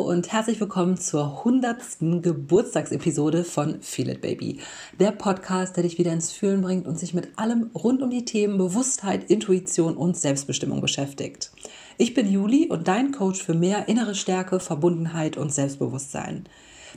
und 0.00 0.32
herzlich 0.32 0.60
willkommen 0.60 0.96
zur 0.96 1.38
100. 1.38 2.22
Geburtstagsepisode 2.22 3.44
von 3.44 3.82
Feel 3.82 4.10
It 4.10 4.20
Baby. 4.20 4.60
Der 4.98 5.10
Podcast, 5.10 5.76
der 5.76 5.82
dich 5.82 5.98
wieder 5.98 6.12
ins 6.12 6.32
Fühlen 6.32 6.62
bringt 6.62 6.86
und 6.86 6.98
sich 6.98 7.14
mit 7.14 7.38
allem 7.38 7.70
rund 7.74 8.02
um 8.02 8.10
die 8.10 8.24
Themen 8.24 8.56
Bewusstheit, 8.56 9.30
Intuition 9.30 9.96
und 9.96 10.16
Selbstbestimmung 10.16 10.80
beschäftigt. 10.80 11.52
Ich 11.98 12.14
bin 12.14 12.30
Juli 12.30 12.68
und 12.68 12.88
dein 12.88 13.12
Coach 13.12 13.42
für 13.42 13.54
mehr 13.54 13.88
innere 13.88 14.14
Stärke, 14.14 14.58
Verbundenheit 14.58 15.36
und 15.36 15.52
Selbstbewusstsein. 15.52 16.44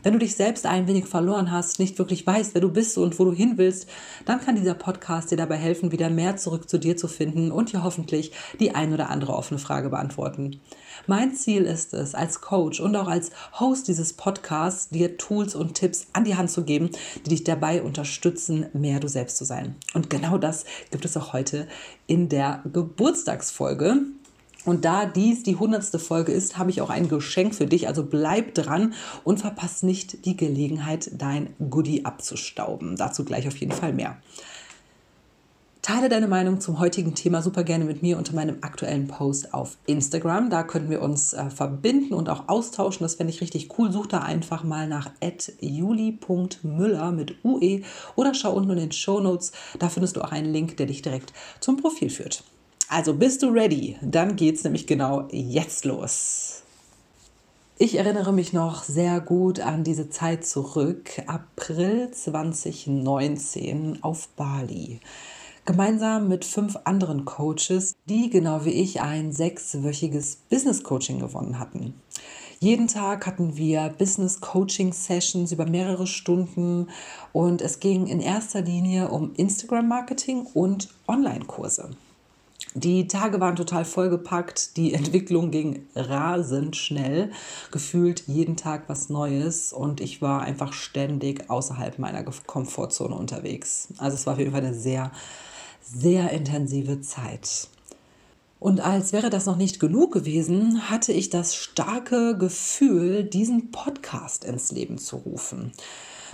Wenn 0.02 0.14
du 0.14 0.20
dich 0.20 0.36
selbst 0.36 0.66
ein 0.66 0.88
wenig 0.88 1.06
verloren 1.06 1.52
hast, 1.52 1.80
nicht 1.80 2.00
wirklich 2.00 2.26
weißt, 2.26 2.54
wer 2.54 2.62
du 2.62 2.72
bist 2.72 2.98
und 2.98 3.20
wo 3.20 3.26
du 3.26 3.34
hin 3.34 3.54
willst, 3.58 3.88
dann 4.26 4.42
kann 4.42 4.56
dieser 4.56 4.74
Podcast 4.74 5.32
dir 5.32 5.38
dabei 5.38 5.58
helfen, 5.58 5.92
wieder 5.92 6.10
mehr 6.10 6.38
zurück 6.38 6.70
zu 6.70 6.80
dir 6.80 6.98
zu 6.98 7.08
finden 7.08 7.52
und 7.52 7.72
dir 7.72 7.84
hoffentlich 7.84 8.32
die 8.60 8.74
ein 8.74 8.94
oder 8.94 9.10
andere 9.10 9.34
offene 9.34 9.60
Frage 9.60 9.90
beantworten. 9.90 10.60
Mein 11.06 11.36
Ziel 11.36 11.64
ist 11.64 11.94
es, 11.94 12.16
als 12.16 12.42
Coach 12.42 12.80
und 12.80 12.96
auch 12.96 13.08
als 13.08 13.32
Host 13.60 13.88
dieses 13.88 14.14
Podcasts 14.14 14.90
dir 14.90 15.18
Tools 15.18 15.56
und 15.56 15.76
Tipps 15.76 16.08
an 16.14 16.24
die 16.24 16.36
Hand 16.36 16.50
zu 16.50 16.64
geben, 16.64 16.90
die 17.26 17.30
dich 17.30 17.44
dabei 17.44 17.84
unterstützen, 17.84 18.68
mehr 18.74 19.00
du 19.00 19.08
selbst 19.08 19.38
zu 19.38 19.46
sein. 19.46 19.76
Und 19.94 20.10
genau 20.10 20.38
das 20.38 20.66
gibt 20.92 21.06
es 21.06 21.18
auch 21.18 21.34
heute 21.34 21.68
in 22.08 22.30
der 22.30 22.64
Geburtstagsfolge. 22.72 23.98
Und 24.66 24.86
da 24.86 25.06
dies 25.06 25.44
die 25.44 25.56
hundertste 25.56 26.00
Folge 26.00 26.32
ist, 26.32 26.58
habe 26.58 26.70
ich 26.70 26.82
auch 26.82 26.90
ein 26.90 27.10
Geschenk 27.10 27.56
für 27.56 27.66
dich. 27.66 27.88
Also 27.88 28.04
bleib 28.04 28.54
dran 28.54 28.94
und 29.24 29.40
verpass 29.40 29.84
nicht 29.84 30.26
die 30.26 30.38
Gelegenheit, 30.38 31.12
dein 31.18 31.54
Goodie 31.70 32.06
abzustauben. 32.06 32.96
Dazu 32.96 33.26
gleich 33.26 33.48
auf 33.48 33.58
jeden 33.58 33.74
Fall 33.74 33.94
mehr. 33.94 34.18
Teile 35.84 36.08
deine 36.08 36.30
Meinung 36.30 36.62
zum 36.62 36.80
heutigen 36.80 37.14
Thema 37.14 37.42
super 37.42 37.66
gerne 37.66 37.84
mit 37.84 38.02
mir 38.02 38.18
unter 38.18 38.34
meinem 38.34 38.60
aktuellen 38.62 39.10
Post 39.10 39.54
auf 39.54 39.76
Instagram. 39.86 40.50
Da 40.50 40.64
können 40.64 40.90
wir 40.90 41.02
uns 41.02 41.34
äh, 41.34 41.50
verbinden 41.50 42.14
und 42.14 42.30
auch 42.30 42.48
austauschen. 42.48 43.04
Das 43.04 43.16
fände 43.16 43.34
ich 43.34 43.42
richtig 43.42 43.78
cool. 43.78 43.92
Such 43.92 44.08
da 44.08 44.20
einfach 44.20 44.64
mal 44.64 44.88
nach 44.88 45.12
juli.müller 45.60 47.12
mit 47.12 47.44
UE 47.44 47.82
oder 48.16 48.34
schau 48.34 48.54
unten 48.54 48.72
in 48.72 48.78
den 48.78 48.92
Show 48.94 49.20
Notes. 49.20 49.52
Da 49.78 49.90
findest 49.90 50.16
du 50.16 50.22
auch 50.22 50.32
einen 50.32 50.54
Link, 50.54 50.78
der 50.78 50.86
dich 50.86 51.02
direkt 51.02 51.34
zum 51.60 51.76
Profil 51.76 52.10
führt. 52.10 52.46
Also 52.94 53.16
bist 53.16 53.42
du 53.42 53.48
ready? 53.50 53.98
Dann 54.04 54.36
geht's 54.36 54.64
nämlich 54.64 54.86
genau 54.86 55.28
jetzt 55.32 55.84
los. 55.84 56.62
Ich 57.80 57.98
erinnere 57.98 58.32
mich 58.32 58.54
noch 58.54 58.84
sehr 58.84 59.20
gut 59.20 59.60
an 59.60 59.84
diese 59.84 60.12
Zeit 60.12 60.46
zurück, 60.46 61.10
April 61.26 62.12
2019 62.12 64.04
auf 64.04 64.28
Bali 64.36 65.00
gemeinsam 65.66 66.28
mit 66.28 66.46
fünf 66.46 66.78
anderen 66.84 67.26
Coaches, 67.26 67.96
die 68.08 68.30
genau 68.30 68.64
wie 68.64 68.74
ich 68.74 69.02
ein 69.02 69.32
sechswöchiges 69.32 70.36
Business 70.52 70.84
Coaching 70.84 71.18
gewonnen 71.18 71.58
hatten. 71.58 71.96
Jeden 72.60 72.88
Tag 72.88 73.26
hatten 73.26 73.58
wir 73.58 73.90
Business 73.98 74.40
Coaching 74.40 74.94
Sessions 74.94 75.52
über 75.52 75.66
mehrere 75.66 76.06
Stunden 76.06 76.90
und 77.32 77.62
es 77.64 77.80
ging 77.80 78.06
in 78.06 78.20
erster 78.20 78.62
Linie 78.62 79.08
um 79.08 79.34
Instagram 79.34 79.88
Marketing 79.88 80.46
und 80.54 80.90
Online-Kurse. 81.08 81.90
Die 82.76 83.08
Tage 83.08 83.40
waren 83.40 83.56
total 83.56 83.86
vollgepackt, 83.86 84.78
die 84.78 84.94
Entwicklung 84.94 85.52
ging 85.52 85.86
rasend 85.96 86.76
schnell, 86.76 87.32
gefühlt 87.72 88.24
jeden 88.28 88.58
Tag 88.58 88.84
was 88.88 89.10
Neues 89.10 89.74
und 89.74 90.02
ich 90.02 90.22
war 90.22 90.42
einfach 90.42 90.74
ständig 90.74 91.50
außerhalb 91.50 92.00
meiner 92.00 92.24
Komfortzone 92.24 93.14
unterwegs. 93.14 93.90
Also 93.98 94.16
es 94.16 94.26
war 94.26 94.34
auf 94.34 94.40
jeden 94.40 94.52
Fall 94.52 94.66
eine 94.66 94.74
sehr 94.74 95.12
sehr 95.84 96.32
intensive 96.32 97.02
Zeit. 97.02 97.68
Und 98.60 98.80
als 98.80 99.12
wäre 99.12 99.30
das 99.30 99.46
noch 99.46 99.58
nicht 99.58 99.80
genug 99.80 100.14
gewesen, 100.14 100.90
hatte 100.90 101.12
ich 101.12 101.30
das 101.30 101.54
starke 101.56 102.38
Gefühl, 102.38 103.26
diesen 103.26 103.72
Podcast 103.72 104.46
ins 104.46 104.72
Leben 104.72 104.98
zu 104.98 105.18
rufen. 105.18 105.74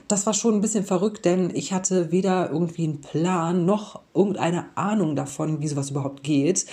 Das 0.08 0.26
war 0.26 0.34
schon 0.34 0.56
ein 0.56 0.62
bisschen 0.62 0.86
verrückt, 0.86 1.26
denn 1.26 1.52
ich 1.54 1.74
hatte 1.74 2.12
weder 2.12 2.50
irgendwie 2.50 2.86
einen 2.86 3.02
Plan 3.02 3.66
noch 3.66 4.02
irgendeine 4.14 4.66
Ahnung 4.76 5.16
davon, 5.16 5.62
wie 5.62 5.68
sowas 5.68 5.92
überhaupt 5.92 6.24
geht. 6.24 6.66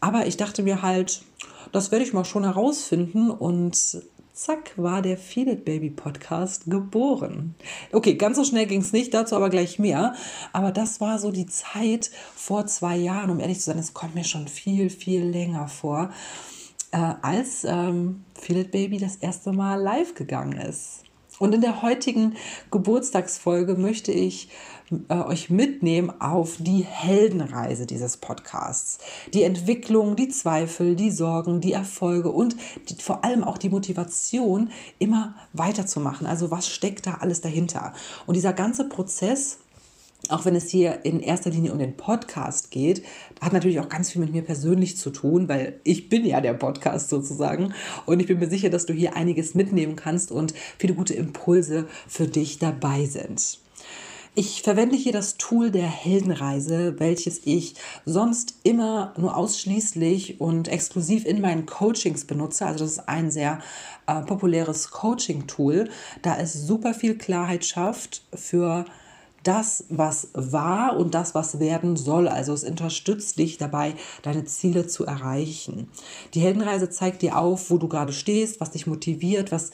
Aber 0.00 0.26
ich 0.26 0.36
dachte 0.36 0.62
mir 0.62 0.82
halt, 0.82 1.22
das 1.72 1.90
werde 1.90 2.04
ich 2.04 2.12
mal 2.12 2.24
schon 2.24 2.44
herausfinden 2.44 3.30
und 3.30 4.02
zack, 4.32 4.72
war 4.76 5.02
der 5.02 5.16
Feel 5.16 5.48
It 5.48 5.64
Baby 5.64 5.90
Podcast 5.90 6.64
geboren. 6.66 7.54
Okay, 7.92 8.14
ganz 8.14 8.36
so 8.36 8.44
schnell 8.44 8.66
ging 8.66 8.80
es 8.80 8.92
nicht, 8.92 9.14
dazu 9.14 9.36
aber 9.36 9.50
gleich 9.50 9.78
mehr. 9.78 10.14
Aber 10.52 10.72
das 10.72 11.00
war 11.00 11.18
so 11.18 11.30
die 11.30 11.46
Zeit 11.46 12.10
vor 12.34 12.66
zwei 12.66 12.96
Jahren, 12.96 13.30
um 13.30 13.40
ehrlich 13.40 13.58
zu 13.58 13.66
sein, 13.66 13.78
es 13.78 13.94
kommt 13.94 14.14
mir 14.14 14.24
schon 14.24 14.48
viel, 14.48 14.90
viel 14.90 15.22
länger 15.24 15.68
vor, 15.68 16.10
äh, 16.92 17.14
als 17.22 17.64
ähm, 17.64 18.24
Feel 18.34 18.58
It 18.58 18.70
Baby 18.70 18.98
das 18.98 19.16
erste 19.16 19.52
Mal 19.52 19.80
live 19.80 20.14
gegangen 20.14 20.58
ist. 20.58 21.04
Und 21.42 21.56
in 21.56 21.60
der 21.60 21.82
heutigen 21.82 22.36
Geburtstagsfolge 22.70 23.74
möchte 23.74 24.12
ich 24.12 24.48
äh, 25.08 25.14
euch 25.14 25.50
mitnehmen 25.50 26.12
auf 26.20 26.54
die 26.60 26.84
Heldenreise 26.84 27.84
dieses 27.84 28.16
Podcasts. 28.16 28.98
Die 29.34 29.42
Entwicklung, 29.42 30.14
die 30.14 30.28
Zweifel, 30.28 30.94
die 30.94 31.10
Sorgen, 31.10 31.60
die 31.60 31.72
Erfolge 31.72 32.30
und 32.30 32.54
die, 32.88 32.94
vor 32.94 33.24
allem 33.24 33.42
auch 33.42 33.58
die 33.58 33.70
Motivation, 33.70 34.70
immer 35.00 35.34
weiterzumachen. 35.52 36.28
Also 36.28 36.52
was 36.52 36.68
steckt 36.68 37.08
da 37.08 37.14
alles 37.14 37.40
dahinter? 37.40 37.92
Und 38.26 38.36
dieser 38.36 38.52
ganze 38.52 38.88
Prozess 38.88 39.58
auch 40.28 40.44
wenn 40.44 40.54
es 40.54 40.70
hier 40.70 41.04
in 41.04 41.20
erster 41.20 41.50
Linie 41.50 41.72
um 41.72 41.78
den 41.78 41.96
Podcast 41.96 42.70
geht, 42.70 43.02
hat 43.40 43.52
natürlich 43.52 43.80
auch 43.80 43.88
ganz 43.88 44.10
viel 44.12 44.20
mit 44.20 44.32
mir 44.32 44.42
persönlich 44.42 44.96
zu 44.96 45.10
tun, 45.10 45.48
weil 45.48 45.80
ich 45.84 46.08
bin 46.08 46.24
ja 46.24 46.40
der 46.40 46.54
Podcast 46.54 47.08
sozusagen. 47.08 47.74
Und 48.06 48.20
ich 48.20 48.28
bin 48.28 48.38
mir 48.38 48.48
sicher, 48.48 48.70
dass 48.70 48.86
du 48.86 48.92
hier 48.92 49.16
einiges 49.16 49.54
mitnehmen 49.54 49.96
kannst 49.96 50.30
und 50.30 50.54
viele 50.78 50.94
gute 50.94 51.14
Impulse 51.14 51.86
für 52.06 52.26
dich 52.26 52.58
dabei 52.58 53.04
sind. 53.06 53.58
Ich 54.34 54.62
verwende 54.62 54.96
hier 54.96 55.12
das 55.12 55.36
Tool 55.36 55.70
der 55.70 55.86
Heldenreise, 55.86 56.98
welches 56.98 57.42
ich 57.44 57.74
sonst 58.06 58.54
immer 58.62 59.12
nur 59.18 59.36
ausschließlich 59.36 60.40
und 60.40 60.68
exklusiv 60.68 61.26
in 61.26 61.42
meinen 61.42 61.66
Coachings 61.66 62.24
benutze. 62.24 62.64
Also 62.64 62.84
das 62.84 62.92
ist 62.92 63.08
ein 63.10 63.30
sehr 63.30 63.58
äh, 64.06 64.22
populäres 64.22 64.90
Coaching-Tool, 64.90 65.90
da 66.22 66.38
es 66.38 66.54
super 66.54 66.94
viel 66.94 67.18
Klarheit 67.18 67.66
schafft 67.66 68.24
für 68.32 68.86
das, 69.42 69.84
was 69.88 70.28
war 70.34 70.96
und 70.96 71.14
das, 71.14 71.34
was 71.34 71.58
werden 71.60 71.96
soll. 71.96 72.28
Also 72.28 72.52
es 72.52 72.64
unterstützt 72.64 73.38
dich 73.38 73.58
dabei, 73.58 73.94
deine 74.22 74.44
Ziele 74.44 74.86
zu 74.86 75.04
erreichen. 75.04 75.88
Die 76.34 76.40
Heldenreise 76.40 76.90
zeigt 76.90 77.22
dir 77.22 77.38
auf, 77.38 77.70
wo 77.70 77.78
du 77.78 77.88
gerade 77.88 78.12
stehst, 78.12 78.60
was 78.60 78.70
dich 78.70 78.86
motiviert, 78.86 79.52
was 79.52 79.70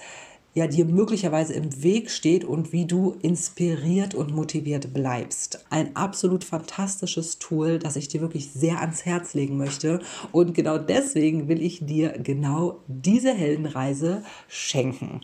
ja 0.54 0.66
dir 0.66 0.84
möglicherweise 0.84 1.52
im 1.52 1.82
Weg 1.82 2.10
steht 2.10 2.44
und 2.44 2.72
wie 2.72 2.86
du 2.86 3.16
inspiriert 3.22 4.14
und 4.14 4.34
motiviert 4.34 4.92
bleibst. 4.92 5.64
Ein 5.70 5.94
absolut 5.94 6.44
fantastisches 6.44 7.38
Tool, 7.38 7.78
das 7.78 7.96
ich 7.96 8.08
dir 8.08 8.20
wirklich 8.20 8.50
sehr 8.50 8.80
ans 8.80 9.04
Herz 9.04 9.34
legen 9.34 9.56
möchte 9.56 10.00
und 10.32 10.54
genau 10.54 10.78
deswegen 10.78 11.48
will 11.48 11.62
ich 11.62 11.86
dir 11.86 12.10
genau 12.10 12.80
diese 12.86 13.32
Heldenreise 13.32 14.22
schenken. 14.48 15.20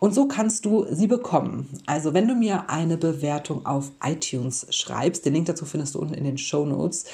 Und 0.00 0.14
so 0.14 0.26
kannst 0.26 0.64
du 0.64 0.86
sie 0.90 1.06
bekommen. 1.06 1.68
Also 1.84 2.14
wenn 2.14 2.26
du 2.26 2.34
mir 2.34 2.70
eine 2.70 2.96
Bewertung 2.96 3.66
auf 3.66 3.92
iTunes 4.02 4.66
schreibst, 4.70 5.26
den 5.26 5.34
Link 5.34 5.46
dazu 5.46 5.66
findest 5.66 5.94
du 5.94 5.98
unten 5.98 6.14
in 6.14 6.24
den 6.24 6.38
Show 6.38 6.64
Notes, 6.64 7.04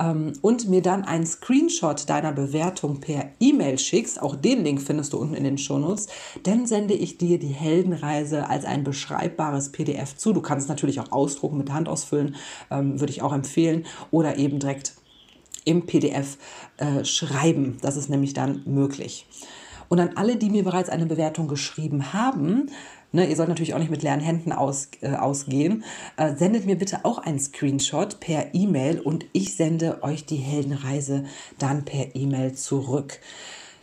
ähm, 0.00 0.32
und 0.42 0.68
mir 0.68 0.82
dann 0.82 1.04
einen 1.04 1.24
Screenshot 1.24 2.08
deiner 2.10 2.32
Bewertung 2.32 3.00
per 3.00 3.30
E-Mail 3.38 3.78
schickst, 3.78 4.20
auch 4.20 4.34
den 4.34 4.64
Link 4.64 4.82
findest 4.82 5.12
du 5.12 5.18
unten 5.18 5.34
in 5.34 5.44
den 5.44 5.56
Show 5.56 5.78
Notes, 5.78 6.08
dann 6.42 6.66
sende 6.66 6.94
ich 6.94 7.16
dir 7.16 7.38
die 7.38 7.46
Heldenreise 7.46 8.50
als 8.50 8.64
ein 8.64 8.82
beschreibbares 8.82 9.70
PDF 9.70 10.16
zu. 10.16 10.32
Du 10.32 10.42
kannst 10.42 10.68
natürlich 10.68 10.98
auch 10.98 11.12
ausdrucken, 11.12 11.58
mit 11.58 11.72
Hand 11.72 11.88
ausfüllen, 11.88 12.34
ähm, 12.72 12.98
würde 12.98 13.12
ich 13.12 13.22
auch 13.22 13.32
empfehlen, 13.32 13.86
oder 14.10 14.36
eben 14.36 14.58
direkt 14.58 14.94
im 15.64 15.86
PDF 15.86 16.38
äh, 16.78 17.04
schreiben. 17.04 17.78
Das 17.82 17.96
ist 17.96 18.10
nämlich 18.10 18.34
dann 18.34 18.62
möglich. 18.64 19.26
Und 19.92 20.00
an 20.00 20.12
alle, 20.16 20.36
die 20.36 20.48
mir 20.48 20.64
bereits 20.64 20.88
eine 20.88 21.04
Bewertung 21.04 21.48
geschrieben 21.48 22.14
haben, 22.14 22.70
ne, 23.12 23.28
ihr 23.28 23.36
sollt 23.36 23.50
natürlich 23.50 23.74
auch 23.74 23.78
nicht 23.78 23.90
mit 23.90 24.02
leeren 24.02 24.20
Händen 24.20 24.50
aus, 24.50 24.88
äh, 25.02 25.16
ausgehen, 25.16 25.84
äh, 26.16 26.34
sendet 26.34 26.64
mir 26.64 26.76
bitte 26.76 27.04
auch 27.04 27.18
einen 27.18 27.38
Screenshot 27.38 28.18
per 28.18 28.54
E-Mail 28.54 29.00
und 29.00 29.26
ich 29.34 29.54
sende 29.54 30.02
euch 30.02 30.24
die 30.24 30.36
Heldenreise 30.36 31.26
dann 31.58 31.84
per 31.84 32.16
E-Mail 32.16 32.54
zurück. 32.54 33.20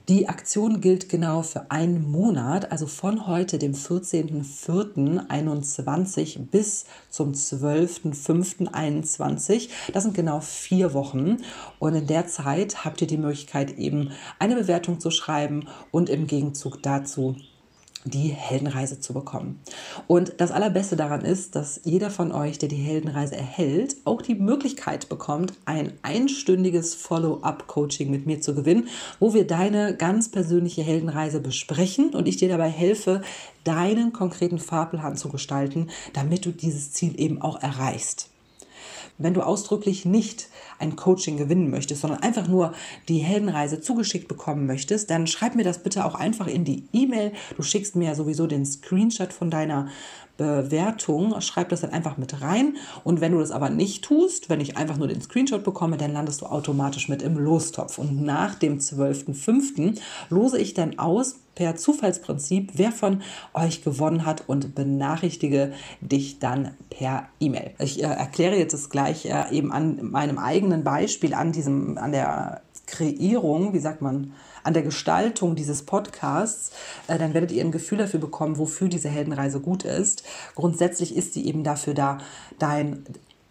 Die 0.09 0.27
Aktion 0.27 0.81
gilt 0.81 1.07
genau 1.07 1.43
für 1.43 1.69
einen 1.69 2.09
Monat, 2.09 2.71
also 2.71 2.87
von 2.87 3.27
heute, 3.27 3.59
dem 3.59 3.75
14.04.21 3.75 6.47
bis 6.49 6.85
zum 7.11 7.33
12.05.21. 7.33 9.69
Das 9.93 10.01
sind 10.01 10.15
genau 10.15 10.39
vier 10.39 10.95
Wochen. 10.95 11.37
Und 11.77 11.93
in 11.93 12.07
der 12.07 12.25
Zeit 12.25 12.83
habt 12.83 13.01
ihr 13.01 13.07
die 13.07 13.19
Möglichkeit, 13.19 13.77
eben 13.77 14.09
eine 14.39 14.55
Bewertung 14.55 14.99
zu 14.99 15.11
schreiben 15.11 15.67
und 15.91 16.09
im 16.09 16.25
Gegenzug 16.25 16.81
dazu 16.81 17.35
die 18.03 18.29
Heldenreise 18.29 18.99
zu 18.99 19.13
bekommen. 19.13 19.61
Und 20.07 20.33
das 20.37 20.51
Allerbeste 20.51 20.95
daran 20.95 21.21
ist, 21.21 21.55
dass 21.55 21.81
jeder 21.83 22.09
von 22.09 22.31
euch, 22.31 22.57
der 22.57 22.69
die 22.69 22.75
Heldenreise 22.75 23.35
erhält, 23.35 23.97
auch 24.05 24.21
die 24.21 24.35
Möglichkeit 24.35 25.09
bekommt, 25.09 25.53
ein 25.65 25.93
einstündiges 26.01 26.95
Follow-up-Coaching 26.95 28.09
mit 28.09 28.25
mir 28.25 28.41
zu 28.41 28.55
gewinnen, 28.55 28.87
wo 29.19 29.33
wir 29.33 29.45
deine 29.45 29.95
ganz 29.95 30.29
persönliche 30.29 30.81
Heldenreise 30.81 31.39
besprechen 31.39 32.13
und 32.15 32.27
ich 32.27 32.37
dir 32.37 32.49
dabei 32.49 32.69
helfe, 32.69 33.21
deinen 33.63 34.13
konkreten 34.13 34.59
Fahrplan 34.59 35.17
zu 35.17 35.29
gestalten, 35.29 35.89
damit 36.13 36.45
du 36.45 36.51
dieses 36.51 36.91
Ziel 36.91 37.19
eben 37.19 37.41
auch 37.41 37.61
erreichst. 37.61 38.29
Wenn 39.19 39.33
du 39.33 39.41
ausdrücklich 39.41 40.05
nicht 40.05 40.47
ein 40.79 40.95
Coaching 40.95 41.37
gewinnen 41.37 41.69
möchtest, 41.69 42.01
sondern 42.01 42.23
einfach 42.23 42.47
nur 42.47 42.73
die 43.09 43.19
Heldenreise 43.19 43.81
zugeschickt 43.81 44.27
bekommen 44.27 44.65
möchtest, 44.65 45.09
dann 45.09 45.27
schreib 45.27 45.55
mir 45.55 45.63
das 45.63 45.83
bitte 45.83 46.05
auch 46.05 46.15
einfach 46.15 46.47
in 46.47 46.63
die 46.65 46.85
E-Mail. 46.93 47.33
Du 47.55 47.61
schickst 47.61 47.95
mir 47.95 48.05
ja 48.05 48.15
sowieso 48.15 48.47
den 48.47 48.65
Screenshot 48.65 49.33
von 49.33 49.51
deiner 49.51 49.89
Bewertung, 50.37 51.39
schreib 51.41 51.67
das 51.67 51.81
dann 51.81 51.91
einfach 51.91 52.17
mit 52.17 52.41
rein. 52.41 52.77
Und 53.03 53.19
wenn 53.19 53.33
du 53.33 53.39
das 53.39 53.51
aber 53.51 53.69
nicht 53.69 54.05
tust, 54.05 54.49
wenn 54.49 54.61
ich 54.61 54.77
einfach 54.77 54.97
nur 54.97 55.09
den 55.09 55.21
Screenshot 55.21 55.65
bekomme, 55.65 55.97
dann 55.97 56.13
landest 56.13 56.41
du 56.41 56.45
automatisch 56.45 57.09
mit 57.09 57.21
im 57.21 57.37
Lostopf. 57.37 57.97
Und 57.97 58.23
nach 58.23 58.55
dem 58.55 58.79
12.05. 58.79 59.99
lose 60.29 60.57
ich 60.57 60.73
dann 60.73 60.97
aus 60.97 61.35
per 61.59 61.75
Zufallsprinzip, 61.75 62.71
wer 62.75 62.93
von 62.93 63.21
euch 63.53 63.83
gewonnen 63.83 64.25
hat 64.25 64.47
und 64.47 64.75
benachrichtige 64.75 65.73
dich 65.99 66.39
dann 66.39 66.71
per 66.89 67.27
E-Mail. 67.41 67.71
Ich 67.79 68.01
äh, 68.01 68.05
erkläre 68.05 68.55
jetzt 68.55 68.73
das 68.73 68.89
gleich 68.89 69.25
äh, 69.25 69.51
eben 69.51 69.73
an 69.73 70.09
meinem 70.09 70.37
eigenen 70.37 70.85
Beispiel, 70.85 71.33
an 71.33 71.51
diesem, 71.51 71.97
an 71.97 72.13
der 72.13 72.61
Kreierung, 72.87 73.73
wie 73.73 73.79
sagt 73.79 74.01
man, 74.01 74.31
an 74.63 74.73
der 74.73 74.83
Gestaltung 74.83 75.57
dieses 75.57 75.83
Podcasts, 75.83 76.71
äh, 77.09 77.17
dann 77.17 77.33
werdet 77.33 77.51
ihr 77.51 77.61
ein 77.61 77.73
Gefühl 77.73 77.97
dafür 77.97 78.21
bekommen, 78.21 78.57
wofür 78.57 78.87
diese 78.87 79.09
Heldenreise 79.09 79.59
gut 79.59 79.83
ist. 79.83 80.23
Grundsätzlich 80.55 81.13
ist 81.13 81.33
sie 81.33 81.45
eben 81.45 81.65
dafür 81.65 81.93
da, 81.93 82.19
dein 82.57 83.03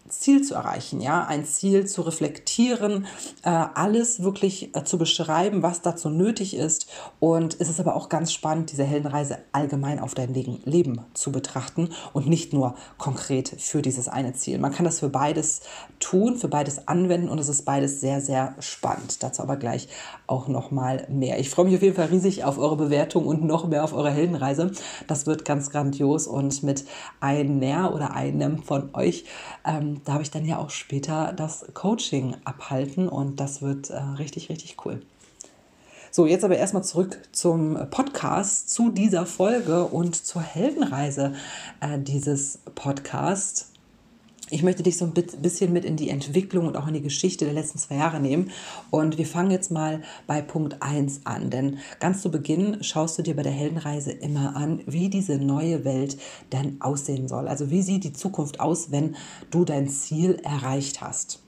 Ziel 0.09 0.43
zu 0.43 0.55
erreichen, 0.55 1.01
ja, 1.01 1.25
ein 1.25 1.45
Ziel 1.45 1.85
zu 1.85 2.01
reflektieren, 2.01 3.05
äh, 3.43 3.49
alles 3.49 4.21
wirklich 4.21 4.75
äh, 4.75 4.83
zu 4.83 4.97
beschreiben, 4.97 5.63
was 5.63 5.81
dazu 5.81 6.09
nötig 6.09 6.55
ist. 6.55 6.87
Und 7.19 7.57
es 7.59 7.69
ist 7.69 7.79
aber 7.79 7.95
auch 7.95 8.09
ganz 8.09 8.33
spannend, 8.33 8.71
diese 8.71 8.83
Heldenreise 8.83 9.39
allgemein 9.51 9.99
auf 9.99 10.15
dein 10.15 10.33
Leben 10.33 11.01
zu 11.13 11.31
betrachten 11.31 11.89
und 12.13 12.27
nicht 12.27 12.53
nur 12.53 12.75
konkret 12.97 13.49
für 13.59 13.81
dieses 13.81 14.07
eine 14.07 14.33
Ziel. 14.33 14.59
Man 14.59 14.73
kann 14.73 14.85
das 14.85 14.99
für 14.99 15.09
beides 15.09 15.61
tun, 15.99 16.37
für 16.37 16.47
beides 16.47 16.87
anwenden 16.87 17.29
und 17.29 17.39
es 17.39 17.49
ist 17.49 17.65
beides 17.65 18.01
sehr, 18.01 18.21
sehr 18.21 18.55
spannend. 18.59 19.21
Dazu 19.23 19.41
aber 19.41 19.57
gleich 19.57 19.87
auch 20.27 20.47
noch 20.47 20.71
mal 20.71 21.05
mehr. 21.09 21.39
Ich 21.39 21.49
freue 21.49 21.65
mich 21.65 21.75
auf 21.75 21.81
jeden 21.81 21.95
Fall 21.95 22.07
riesig 22.07 22.43
auf 22.43 22.57
eure 22.57 22.77
Bewertung 22.77 23.25
und 23.25 23.43
noch 23.43 23.67
mehr 23.67 23.83
auf 23.83 23.93
eure 23.93 24.11
Heldenreise. 24.11 24.71
Das 25.07 25.25
wird 25.25 25.45
ganz 25.45 25.69
grandios 25.69 26.27
und 26.27 26.63
mit 26.63 26.85
einer 27.19 27.93
oder 27.93 28.13
einem 28.15 28.63
von 28.63 28.89
euch 28.93 29.25
ähm, 29.65 29.98
da 30.05 30.13
habe 30.13 30.23
ich 30.23 30.31
dann 30.31 30.45
ja 30.45 30.57
auch 30.57 30.69
später 30.69 31.33
das 31.33 31.65
Coaching 31.73 32.35
abhalten 32.45 33.07
und 33.07 33.39
das 33.39 33.61
wird 33.61 33.89
äh, 33.89 33.97
richtig, 33.97 34.49
richtig 34.49 34.77
cool. 34.85 35.01
So, 36.11 36.25
jetzt 36.25 36.43
aber 36.43 36.57
erstmal 36.57 36.83
zurück 36.83 37.19
zum 37.31 37.89
Podcast, 37.91 38.71
zu 38.71 38.89
dieser 38.89 39.27
Folge 39.27 39.85
und 39.85 40.15
zur 40.15 40.41
Heldenreise 40.41 41.33
äh, 41.81 41.99
dieses 41.99 42.59
Podcasts. 42.73 43.68
Ich 44.51 44.63
möchte 44.63 44.81
dich 44.83 44.97
so 44.97 45.05
ein 45.05 45.13
bisschen 45.13 45.73
mit 45.73 45.85
in 45.85 45.95
die 45.95 46.09
Entwicklung 46.09 46.67
und 46.67 46.75
auch 46.75 46.87
in 46.87 46.95
die 46.95 47.01
Geschichte 47.01 47.45
der 47.45 47.53
letzten 47.53 47.77
zwei 47.77 47.95
Jahre 47.95 48.19
nehmen. 48.19 48.51
Und 48.89 49.17
wir 49.17 49.27
fangen 49.27 49.51
jetzt 49.51 49.69
mal 49.69 50.01
bei 50.25 50.41
Punkt 50.41 50.81
1 50.81 51.21
an. 51.25 51.49
Denn 51.49 51.77
ganz 51.99 52.21
zu 52.21 52.31
Beginn 52.31 52.83
schaust 52.83 53.19
du 53.19 53.21
dir 53.21 53.35
bei 53.35 53.43
der 53.43 53.51
Heldenreise 53.51 54.11
immer 54.11 54.55
an, 54.55 54.81
wie 54.85 55.09
diese 55.09 55.37
neue 55.37 55.85
Welt 55.85 56.17
dann 56.49 56.77
aussehen 56.79 57.27
soll. 57.27 57.47
Also 57.47 57.69
wie 57.69 57.81
sieht 57.81 58.03
die 58.03 58.13
Zukunft 58.13 58.59
aus, 58.59 58.91
wenn 58.91 59.15
du 59.51 59.65
dein 59.65 59.87
Ziel 59.87 60.39
erreicht 60.43 61.01
hast. 61.01 61.39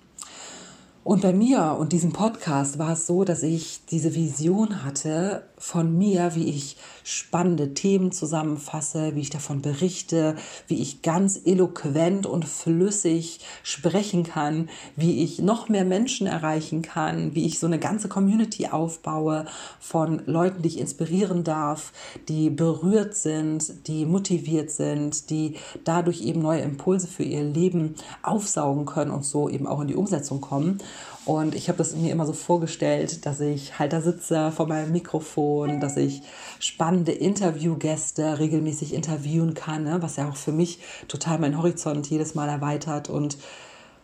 Und 1.03 1.23
bei 1.23 1.33
mir 1.33 1.77
und 1.79 1.93
diesem 1.93 2.13
Podcast 2.13 2.77
war 2.77 2.91
es 2.91 3.07
so, 3.07 3.23
dass 3.23 3.41
ich 3.41 3.85
diese 3.89 4.13
Vision 4.13 4.83
hatte 4.83 5.47
von 5.57 5.97
mir, 5.97 6.35
wie 6.35 6.49
ich 6.49 6.77
spannende 7.03 7.73
Themen 7.73 8.11
zusammenfasse, 8.11 9.15
wie 9.15 9.21
ich 9.21 9.31
davon 9.31 9.63
berichte, 9.63 10.35
wie 10.67 10.79
ich 10.79 11.01
ganz 11.01 11.41
eloquent 11.43 12.27
und 12.27 12.45
flüssig 12.45 13.39
sprechen 13.63 14.23
kann, 14.23 14.69
wie 14.95 15.23
ich 15.23 15.39
noch 15.39 15.69
mehr 15.69 15.85
Menschen 15.85 16.27
erreichen 16.27 16.83
kann, 16.83 17.33
wie 17.33 17.45
ich 17.45 17.57
so 17.57 17.65
eine 17.65 17.79
ganze 17.79 18.07
Community 18.07 18.67
aufbaue 18.67 19.45
von 19.79 20.21
Leuten, 20.27 20.61
die 20.61 20.69
ich 20.69 20.79
inspirieren 20.79 21.43
darf, 21.43 21.93
die 22.27 22.51
berührt 22.51 23.15
sind, 23.15 23.87
die 23.87 24.05
motiviert 24.05 24.69
sind, 24.69 25.31
die 25.31 25.55
dadurch 25.83 26.21
eben 26.21 26.41
neue 26.41 26.61
Impulse 26.61 27.07
für 27.07 27.23
ihr 27.23 27.43
Leben 27.43 27.95
aufsaugen 28.21 28.85
können 28.85 29.11
und 29.11 29.25
so 29.25 29.49
eben 29.49 29.65
auch 29.65 29.81
in 29.81 29.87
die 29.87 29.95
Umsetzung 29.95 30.41
kommen. 30.41 30.79
Und 31.25 31.53
ich 31.53 31.67
habe 31.67 31.77
das 31.77 31.95
mir 31.95 32.11
immer 32.11 32.25
so 32.25 32.33
vorgestellt, 32.33 33.25
dass 33.25 33.39
ich 33.39 33.77
halt 33.77 33.93
da 33.93 34.01
sitze 34.01 34.51
vor 34.51 34.67
meinem 34.67 34.91
Mikrofon, 34.91 35.79
dass 35.79 35.95
ich 35.95 36.23
spannende 36.59 37.11
Interviewgäste 37.11 38.39
regelmäßig 38.39 38.93
interviewen 38.93 39.53
kann, 39.53 39.83
ne? 39.83 40.01
was 40.01 40.15
ja 40.15 40.27
auch 40.27 40.35
für 40.35 40.51
mich 40.51 40.79
total 41.07 41.37
meinen 41.37 41.57
Horizont 41.57 42.09
jedes 42.09 42.33
Mal 42.33 42.49
erweitert. 42.49 43.07
Und 43.09 43.37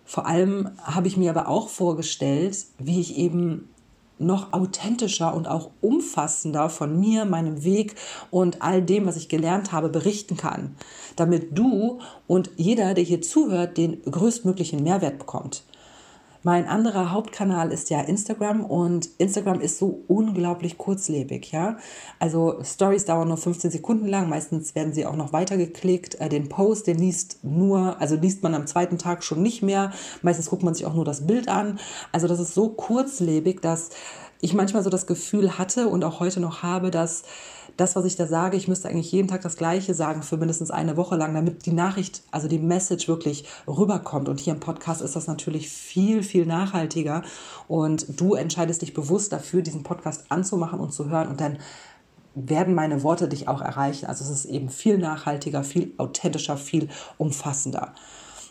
vor 0.06 0.28
allem 0.28 0.70
habe 0.84 1.08
ich 1.08 1.18
mir 1.18 1.32
aber 1.32 1.48
auch 1.48 1.70
vorgestellt, 1.70 2.56
wie 2.78 3.02
ich 3.02 3.18
eben 3.18 3.68
noch 4.20 4.54
authentischer 4.54 5.34
und 5.34 5.48
auch 5.48 5.70
umfassender 5.82 6.70
von 6.70 7.00
mir, 7.00 7.26
meinem 7.26 7.64
Weg 7.64 7.96
und 8.32 8.62
all 8.62 8.82
dem, 8.82 9.06
was 9.06 9.18
ich 9.18 9.30
gelernt 9.30 9.72
habe, 9.72 9.90
berichten 9.90 10.38
kann, 10.38 10.76
damit 11.16 11.58
du 11.58 12.00
und 12.26 12.52
jeder, 12.58 12.94
der 12.94 13.04
hier 13.04 13.22
zuhört, 13.22 13.78
den 13.78 14.02
größtmöglichen 14.04 14.84
Mehrwert 14.84 15.20
bekommt. 15.20 15.64
Mein 16.44 16.68
anderer 16.68 17.12
Hauptkanal 17.12 17.72
ist 17.72 17.90
ja 17.90 18.02
Instagram 18.02 18.64
und 18.64 19.10
Instagram 19.18 19.60
ist 19.60 19.80
so 19.80 20.04
unglaublich 20.08 20.78
kurzlebig, 20.78 21.52
ja. 21.52 21.78
Also 22.20 22.60
Stories 22.64 23.06
dauern 23.06 23.28
nur 23.28 23.38
15 23.38 23.72
Sekunden 23.72 24.08
lang, 24.08 24.30
meistens 24.30 24.76
werden 24.76 24.94
sie 24.94 25.06
auch 25.06 25.16
noch 25.16 25.34
weitergeklickt. 25.34 26.16
Äh, 26.16 26.30
den 26.30 26.50
Post, 26.50 26.88
den 26.88 27.00
liest 27.00 27.44
nur, 27.44 28.00
also 28.00 28.16
liest 28.16 28.44
man 28.44 28.56
am 28.56 28.68
zweiten 28.68 28.98
Tag 28.98 29.24
schon 29.24 29.42
nicht 29.42 29.64
mehr. 29.64 29.92
Meistens 30.22 30.50
guckt 30.50 30.64
man 30.64 30.74
sich 30.74 30.86
auch 30.86 30.94
nur 30.94 31.06
das 31.06 31.26
Bild 31.26 31.50
an. 31.50 31.80
Also 32.12 32.28
das 32.28 32.40
ist 32.40 32.54
so 32.54 32.70
kurzlebig, 32.70 33.62
dass 33.62 33.90
ich 34.40 34.54
manchmal 34.54 34.84
so 34.84 34.90
das 34.90 35.08
Gefühl 35.08 35.58
hatte 35.58 35.88
und 35.88 36.04
auch 36.04 36.20
heute 36.20 36.40
noch 36.40 36.62
habe, 36.62 36.92
dass 36.92 37.24
das, 37.78 37.96
was 37.96 38.06
ich 38.06 38.16
da 38.16 38.28
sage, 38.28 38.58
ich 38.58 38.68
müsste 38.68 38.90
eigentlich 38.90 39.12
jeden 39.12 39.28
Tag 39.28 39.42
das 39.42 39.56
Gleiche 39.56 39.94
sagen 39.94 40.24
für 40.24 40.38
mindestens 40.38 40.72
eine 40.72 40.98
Woche 40.98 41.16
lang, 41.16 41.34
damit 41.34 41.66
die 41.66 41.74
Nachricht, 41.74 42.24
also 42.32 42.48
die 42.48 42.60
Message 42.60 43.08
wirklich 43.08 43.46
rüberkommt. 43.68 44.28
Und 44.28 44.40
hier 44.40 44.54
im 44.54 44.60
Podcast 44.60 45.02
ist 45.02 45.16
das 45.16 45.28
natürlich 45.28 45.70
viel, 45.70 46.24
viel 46.24 46.46
nachhaltiger. 46.46 47.22
Und 47.68 48.20
du 48.20 48.34
entscheidest 48.34 48.82
dich 48.82 48.94
bewusst 48.94 49.32
dafür, 49.32 49.62
diesen 49.62 49.84
Podcast 49.84 50.26
anzumachen 50.30 50.80
und 50.80 50.92
zu 50.92 51.10
hören. 51.10 51.28
Und 51.28 51.40
dann 51.40 51.60
werden 52.34 52.76
meine 52.76 53.04
Worte 53.04 53.28
dich 53.28 53.48
auch 53.48 53.62
erreichen. 53.62 54.08
Also 54.08 54.24
es 54.24 54.30
ist 54.32 54.46
eben 54.46 54.70
viel 54.70 54.98
nachhaltiger, 54.98 55.64
viel 55.64 55.94
authentischer, 55.98 56.58
viel 56.58 56.90
umfassender. 57.18 57.94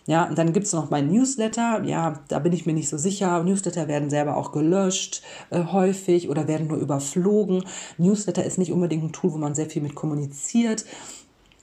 Ja, 0.06 0.28
und 0.28 0.38
dann 0.38 0.52
gibt 0.52 0.66
es 0.66 0.72
noch 0.72 0.90
mein 0.90 1.08
Newsletter. 1.08 1.82
Ja, 1.84 2.20
da 2.28 2.38
bin 2.38 2.52
ich 2.52 2.64
mir 2.64 2.72
nicht 2.72 2.88
so 2.88 2.96
sicher. 2.96 3.42
Newsletter 3.42 3.88
werden 3.88 4.08
selber 4.08 4.36
auch 4.36 4.52
gelöscht 4.52 5.22
äh, 5.50 5.64
häufig 5.64 6.28
oder 6.28 6.46
werden 6.46 6.68
nur 6.68 6.78
überflogen. 6.78 7.64
Newsletter 7.98 8.44
ist 8.44 8.58
nicht 8.58 8.72
unbedingt 8.72 9.02
ein 9.02 9.12
Tool, 9.12 9.32
wo 9.32 9.38
man 9.38 9.54
sehr 9.54 9.68
viel 9.68 9.82
mit 9.82 9.96
kommuniziert. 9.96 10.84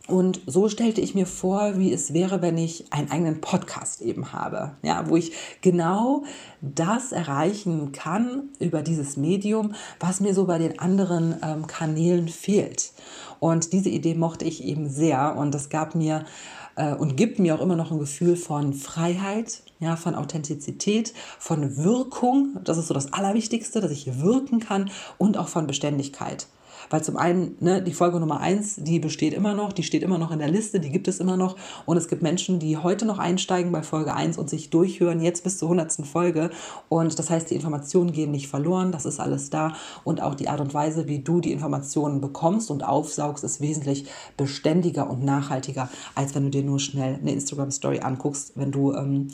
Und 0.08 0.42
so 0.46 0.68
stellte 0.68 1.00
ich 1.00 1.16
mir 1.16 1.26
vor, 1.26 1.78
wie 1.78 1.94
es 1.94 2.14
wäre, 2.14 2.42
wenn 2.42 2.58
ich 2.58 2.92
einen 2.92 3.10
eigenen 3.10 3.40
Podcast 3.40 4.02
eben 4.02 4.34
habe, 4.34 4.76
ja, 4.82 5.08
wo 5.08 5.16
ich 5.16 5.32
genau 5.62 6.26
das 6.60 7.14
erreichen 7.14 7.94
kann 7.94 8.50
über 8.60 8.82
dieses 8.82 9.16
Medium, 9.16 9.76
was 10.02 10.20
mir 10.20 10.34
so 10.34 10.46
bei 10.46 10.58
den 10.58 10.78
anderen 10.78 11.38
ähm, 11.42 11.68
Kanälen 11.68 12.28
fehlt. 12.28 12.92
Und 13.40 13.72
diese 13.72 13.88
Idee 13.88 14.14
mochte 14.14 14.44
ich 14.44 14.66
eben 14.66 14.90
sehr 14.90 15.38
und 15.38 15.54
das 15.54 15.70
gab 15.70 15.96
mir 15.96 16.26
äh, 16.76 16.94
und 16.94 17.16
gibt 17.16 17.40
mir 17.40 17.56
auch 17.56 17.62
immer 17.62 17.76
noch 17.76 17.92
ein 17.92 18.00
Gefühl 18.00 18.36
von 18.36 18.74
Freiheit, 18.74 19.64
ja, 19.80 19.96
von 19.96 20.16
Authentizität, 20.16 21.14
von 21.40 21.78
Wirkung. 21.78 22.58
Das 22.64 22.78
ist 22.78 22.88
so 22.88 22.94
das 22.94 23.14
Allerwichtigste, 23.14 23.82
dass 23.82 23.92
ich 23.92 24.22
wirken 24.22 24.60
kann 24.60 24.90
und 25.18 25.38
auch 25.38 25.48
von 25.48 25.68
Beständigkeit. 25.68 26.48
Weil 26.94 27.04
zum 27.04 27.18
einen, 27.18 27.56
ne, 27.60 27.82
die 27.82 27.92
Folge 27.92 28.20
Nummer 28.20 28.40
eins, 28.40 28.76
die 28.76 29.00
besteht 29.00 29.34
immer 29.34 29.56
noch, 29.56 29.74
die 29.74 29.82
steht 29.82 30.04
immer 30.04 30.20
noch 30.20 30.30
in 30.30 30.38
der 30.38 30.48
Liste, 30.48 30.80
die 30.80 30.92
gibt 30.92 31.08
es 31.08 31.20
immer 31.20 31.38
noch. 31.38 31.56
Und 31.88 31.98
es 31.98 32.08
gibt 32.08 32.22
Menschen, 32.22 32.60
die 32.60 32.78
heute 32.78 33.08
noch 33.08 33.18
einsteigen 33.18 33.72
bei 33.72 33.82
Folge 33.82 34.14
1 34.14 34.38
und 34.38 34.48
sich 34.48 34.70
durchhören, 34.70 35.20
jetzt 35.20 35.44
bis 35.44 35.58
zur 35.58 35.70
100. 35.72 36.06
Folge. 36.06 36.52
Und 36.90 37.18
das 37.18 37.32
heißt, 37.32 37.50
die 37.50 37.56
Informationen 37.56 38.12
gehen 38.12 38.30
nicht 38.30 38.48
verloren, 38.48 38.92
das 38.92 39.08
ist 39.08 39.20
alles 39.20 39.50
da. 39.50 39.74
Und 40.04 40.22
auch 40.22 40.36
die 40.36 40.50
Art 40.50 40.62
und 40.62 40.76
Weise, 40.76 41.08
wie 41.08 41.18
du 41.18 41.42
die 41.42 41.52
Informationen 41.52 42.22
bekommst 42.22 42.70
und 42.70 42.84
aufsaugst, 42.84 43.44
ist 43.44 43.60
wesentlich 43.60 44.06
beständiger 44.38 45.10
und 45.10 45.24
nachhaltiger, 45.24 45.90
als 46.14 46.36
wenn 46.36 46.44
du 46.44 46.50
dir 46.52 46.64
nur 46.64 46.80
schnell 46.80 47.16
eine 47.16 47.32
Instagram-Story 47.32 48.02
anguckst, 48.02 48.52
wenn 48.54 48.72
du 48.72 48.94
ähm, 48.94 49.30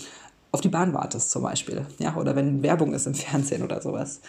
auf 0.53 0.61
die 0.61 0.69
Bahn 0.69 0.93
wartest 0.93 1.29
zum 1.29 1.43
Beispiel. 1.43 1.85
Ja, 1.97 2.15
oder 2.15 2.37
wenn 2.37 2.63
Werbung 2.63 2.93
ist 2.93 3.05
im 3.05 3.15
Fernsehen 3.15 3.63
oder 3.63 3.81
sowas. 3.81 4.21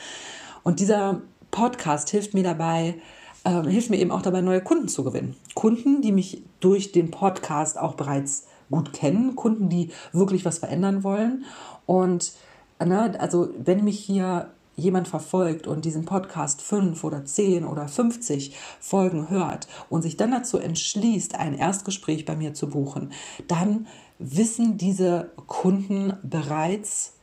Und 0.64 0.80
dieser 0.80 1.20
Podcast 1.52 2.10
hilft 2.10 2.34
mir 2.34 2.42
dabei, 2.42 2.96
äh, 3.44 3.62
hilft 3.62 3.90
mir 3.90 3.98
eben 3.98 4.10
auch 4.10 4.22
dabei, 4.22 4.40
neue 4.40 4.60
Kunden 4.60 4.88
zu 4.88 5.04
gewinnen. 5.04 5.36
Kunden, 5.54 6.02
die 6.02 6.12
mich 6.12 6.42
durch 6.60 6.92
den 6.92 7.10
Podcast 7.10 7.78
auch 7.78 7.94
bereits 7.94 8.46
gut 8.70 8.92
kennen, 8.92 9.36
Kunden, 9.36 9.68
die 9.68 9.90
wirklich 10.12 10.44
was 10.44 10.58
verändern 10.58 11.02
wollen. 11.02 11.44
Und 11.86 12.32
ne, 12.78 13.18
also 13.18 13.50
wenn 13.58 13.84
mich 13.84 13.98
hier 13.98 14.50
jemand 14.76 15.08
verfolgt 15.08 15.66
und 15.66 15.84
diesen 15.84 16.04
Podcast 16.04 16.62
fünf 16.62 17.04
oder 17.04 17.24
zehn 17.24 17.64
oder 17.64 17.86
50 17.86 18.56
Folgen 18.80 19.28
hört 19.28 19.68
und 19.90 20.02
sich 20.02 20.16
dann 20.16 20.30
dazu 20.30 20.58
entschließt, 20.58 21.34
ein 21.34 21.54
Erstgespräch 21.54 22.24
bei 22.24 22.36
mir 22.36 22.54
zu 22.54 22.68
buchen, 22.68 23.12
dann 23.46 23.86
wissen 24.18 24.78
diese 24.78 25.30
Kunden 25.46 26.14
bereits, 26.22 27.14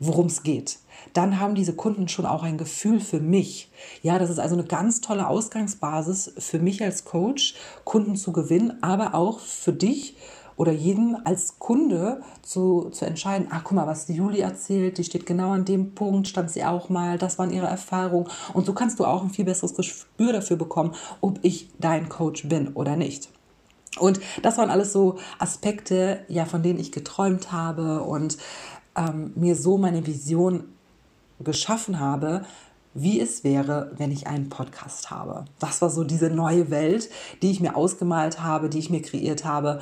worum 0.00 0.26
es 0.26 0.42
geht. 0.42 0.78
Dann 1.12 1.40
haben 1.40 1.54
diese 1.54 1.74
Kunden 1.74 2.08
schon 2.08 2.26
auch 2.26 2.42
ein 2.42 2.58
Gefühl 2.58 3.00
für 3.00 3.20
mich. 3.20 3.70
Ja, 4.02 4.18
das 4.18 4.30
ist 4.30 4.38
also 4.38 4.54
eine 4.54 4.64
ganz 4.64 5.00
tolle 5.00 5.28
Ausgangsbasis 5.28 6.32
für 6.38 6.58
mich 6.58 6.82
als 6.82 7.04
Coach, 7.04 7.54
Kunden 7.84 8.16
zu 8.16 8.32
gewinnen, 8.32 8.82
aber 8.82 9.14
auch 9.14 9.38
für 9.38 9.72
dich 9.72 10.16
oder 10.58 10.72
jeden 10.72 11.14
als 11.24 11.60
Kunde 11.60 12.20
zu, 12.42 12.90
zu 12.90 13.04
entscheiden, 13.04 13.46
ach 13.50 13.62
guck 13.62 13.76
mal, 13.76 13.86
was 13.86 14.06
die 14.06 14.14
Juli 14.14 14.40
erzählt, 14.40 14.98
die 14.98 15.04
steht 15.04 15.24
genau 15.24 15.52
an 15.52 15.64
dem 15.64 15.94
Punkt, 15.94 16.26
stand 16.26 16.50
sie 16.50 16.64
auch 16.64 16.88
mal, 16.88 17.16
das 17.16 17.38
waren 17.38 17.52
ihre 17.52 17.68
Erfahrungen. 17.68 18.26
Und 18.54 18.66
so 18.66 18.74
kannst 18.74 18.98
du 18.98 19.04
auch 19.04 19.22
ein 19.22 19.30
viel 19.30 19.44
besseres 19.44 19.74
Gespür 19.74 20.32
dafür 20.32 20.56
bekommen, 20.56 20.94
ob 21.20 21.38
ich 21.42 21.70
dein 21.78 22.08
Coach 22.08 22.48
bin 22.48 22.68
oder 22.74 22.96
nicht. 22.96 23.30
Und 23.98 24.20
das 24.42 24.58
waren 24.58 24.70
alles 24.70 24.92
so 24.92 25.18
Aspekte, 25.38 26.20
ja, 26.28 26.44
von 26.44 26.62
denen 26.62 26.78
ich 26.78 26.92
geträumt 26.92 27.52
habe 27.52 28.02
und 28.02 28.36
ähm, 28.98 29.32
mir 29.36 29.54
so 29.54 29.78
meine 29.78 30.06
Vision 30.06 30.64
geschaffen 31.40 32.00
habe, 32.00 32.44
wie 32.94 33.20
es 33.20 33.44
wäre, 33.44 33.92
wenn 33.96 34.10
ich 34.10 34.26
einen 34.26 34.48
Podcast 34.48 35.10
habe. 35.10 35.44
Das 35.58 35.80
war 35.80 35.90
so 35.90 36.04
diese 36.04 36.30
neue 36.30 36.70
Welt, 36.70 37.08
die 37.42 37.50
ich 37.50 37.60
mir 37.60 37.76
ausgemalt 37.76 38.42
habe, 38.42 38.68
die 38.68 38.78
ich 38.78 38.90
mir 38.90 39.02
kreiert 39.02 39.44
habe 39.44 39.80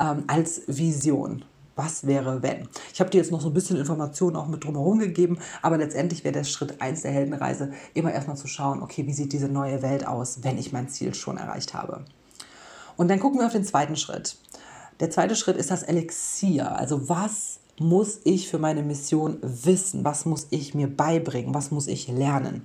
ähm, 0.00 0.24
als 0.26 0.62
Vision. 0.66 1.44
Was 1.76 2.08
wäre, 2.08 2.42
wenn? 2.42 2.68
Ich 2.92 2.98
habe 2.98 3.10
dir 3.10 3.18
jetzt 3.18 3.30
noch 3.30 3.40
so 3.40 3.48
ein 3.48 3.54
bisschen 3.54 3.76
Informationen 3.76 4.34
auch 4.34 4.48
mit 4.48 4.64
drumherum 4.64 4.98
gegeben, 4.98 5.38
aber 5.62 5.78
letztendlich 5.78 6.24
wäre 6.24 6.32
der 6.32 6.42
Schritt 6.42 6.82
1 6.82 7.02
der 7.02 7.12
Heldenreise 7.12 7.70
immer 7.94 8.12
erstmal 8.12 8.36
zu 8.36 8.48
schauen, 8.48 8.82
okay, 8.82 9.06
wie 9.06 9.12
sieht 9.12 9.32
diese 9.32 9.48
neue 9.48 9.80
Welt 9.80 10.04
aus, 10.04 10.42
wenn 10.42 10.58
ich 10.58 10.72
mein 10.72 10.88
Ziel 10.88 11.14
schon 11.14 11.36
erreicht 11.36 11.74
habe. 11.74 12.04
Und 12.96 13.06
dann 13.06 13.20
gucken 13.20 13.38
wir 13.38 13.46
auf 13.46 13.52
den 13.52 13.62
zweiten 13.62 13.94
Schritt. 13.94 14.36
Der 14.98 15.10
zweite 15.10 15.36
Schritt 15.36 15.56
ist 15.56 15.70
das 15.70 15.84
Elixier. 15.84 16.76
Also 16.76 17.08
was 17.08 17.60
muss 17.80 18.20
ich 18.24 18.48
für 18.48 18.58
meine 18.58 18.82
Mission 18.82 19.38
wissen? 19.42 20.04
Was 20.04 20.24
muss 20.24 20.46
ich 20.50 20.74
mir 20.74 20.88
beibringen? 20.88 21.54
Was 21.54 21.70
muss 21.70 21.86
ich 21.86 22.08
lernen? 22.08 22.62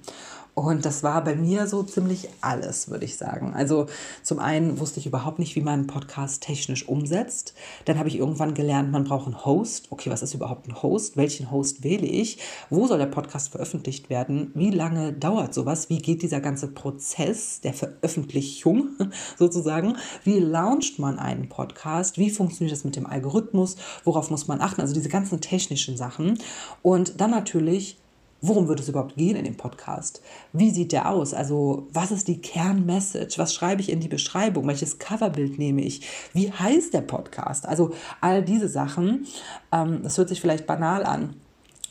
Und 0.55 0.85
das 0.85 1.01
war 1.01 1.23
bei 1.23 1.35
mir 1.35 1.65
so 1.65 1.81
ziemlich 1.81 2.29
alles, 2.41 2.89
würde 2.89 3.05
ich 3.05 3.17
sagen. 3.17 3.53
Also 3.55 3.87
zum 4.21 4.37
einen 4.37 4.79
wusste 4.79 4.99
ich 4.99 5.07
überhaupt 5.07 5.39
nicht, 5.39 5.55
wie 5.55 5.61
man 5.61 5.73
einen 5.73 5.87
Podcast 5.87 6.43
technisch 6.43 6.87
umsetzt. 6.87 7.55
Dann 7.85 7.97
habe 7.97 8.07
ich 8.07 8.17
irgendwann 8.17 8.53
gelernt, 8.53 8.91
man 8.91 9.03
braucht 9.03 9.25
einen 9.25 9.45
Host. 9.45 9.87
Okay, 9.89 10.11
was 10.11 10.21
ist 10.21 10.35
überhaupt 10.35 10.67
ein 10.67 10.83
Host? 10.83 11.17
Welchen 11.17 11.49
Host 11.49 11.83
wähle 11.83 12.05
ich? 12.05 12.37
Wo 12.69 12.85
soll 12.85 12.99
der 12.99 13.07
Podcast 13.07 13.49
veröffentlicht 13.49 14.11
werden? 14.11 14.51
Wie 14.53 14.69
lange 14.69 15.13
dauert 15.13 15.55
sowas? 15.55 15.89
Wie 15.89 15.97
geht 15.97 16.21
dieser 16.21 16.39
ganze 16.39 16.67
Prozess 16.67 17.61
der 17.61 17.73
Veröffentlichung 17.73 18.89
sozusagen? 19.39 19.97
Wie 20.23 20.37
launcht 20.37 20.99
man 20.99 21.17
einen 21.17 21.49
Podcast? 21.49 22.19
Wie 22.19 22.29
funktioniert 22.29 22.77
das 22.77 22.83
mit 22.83 22.95
dem 22.95 23.07
Algorithmus? 23.07 23.75
Worauf 24.03 24.29
muss 24.29 24.47
man 24.47 24.61
achten? 24.61 24.81
Also 24.81 24.93
diese 24.93 25.09
ganzen 25.09 25.41
technischen 25.41 25.97
Sachen. 25.97 26.37
Und 26.83 27.19
dann 27.19 27.31
natürlich 27.31 27.97
Worum 28.45 28.67
wird 28.67 28.81
es 28.81 28.89
überhaupt 28.89 29.15
gehen 29.15 29.37
in 29.37 29.45
dem 29.45 29.55
Podcast? 29.55 30.21
Wie 30.51 30.69
sieht 30.69 30.91
der 30.91 31.09
aus? 31.09 31.33
Also, 31.33 31.87
was 31.93 32.11
ist 32.11 32.27
die 32.27 32.41
Kernmessage? 32.41 33.37
Was 33.37 33.53
schreibe 33.53 33.79
ich 33.79 33.89
in 33.89 34.01
die 34.01 34.09
Beschreibung? 34.09 34.67
Welches 34.67 34.99
Coverbild 34.99 35.57
nehme 35.57 35.81
ich? 35.81 36.05
Wie 36.33 36.51
heißt 36.51 36.93
der 36.93 37.03
Podcast? 37.03 37.65
Also, 37.65 37.91
all 38.19 38.43
diese 38.43 38.67
Sachen, 38.67 39.27
ähm, 39.71 40.03
das 40.03 40.17
hört 40.17 40.27
sich 40.27 40.41
vielleicht 40.41 40.67
banal 40.67 41.05
an, 41.05 41.37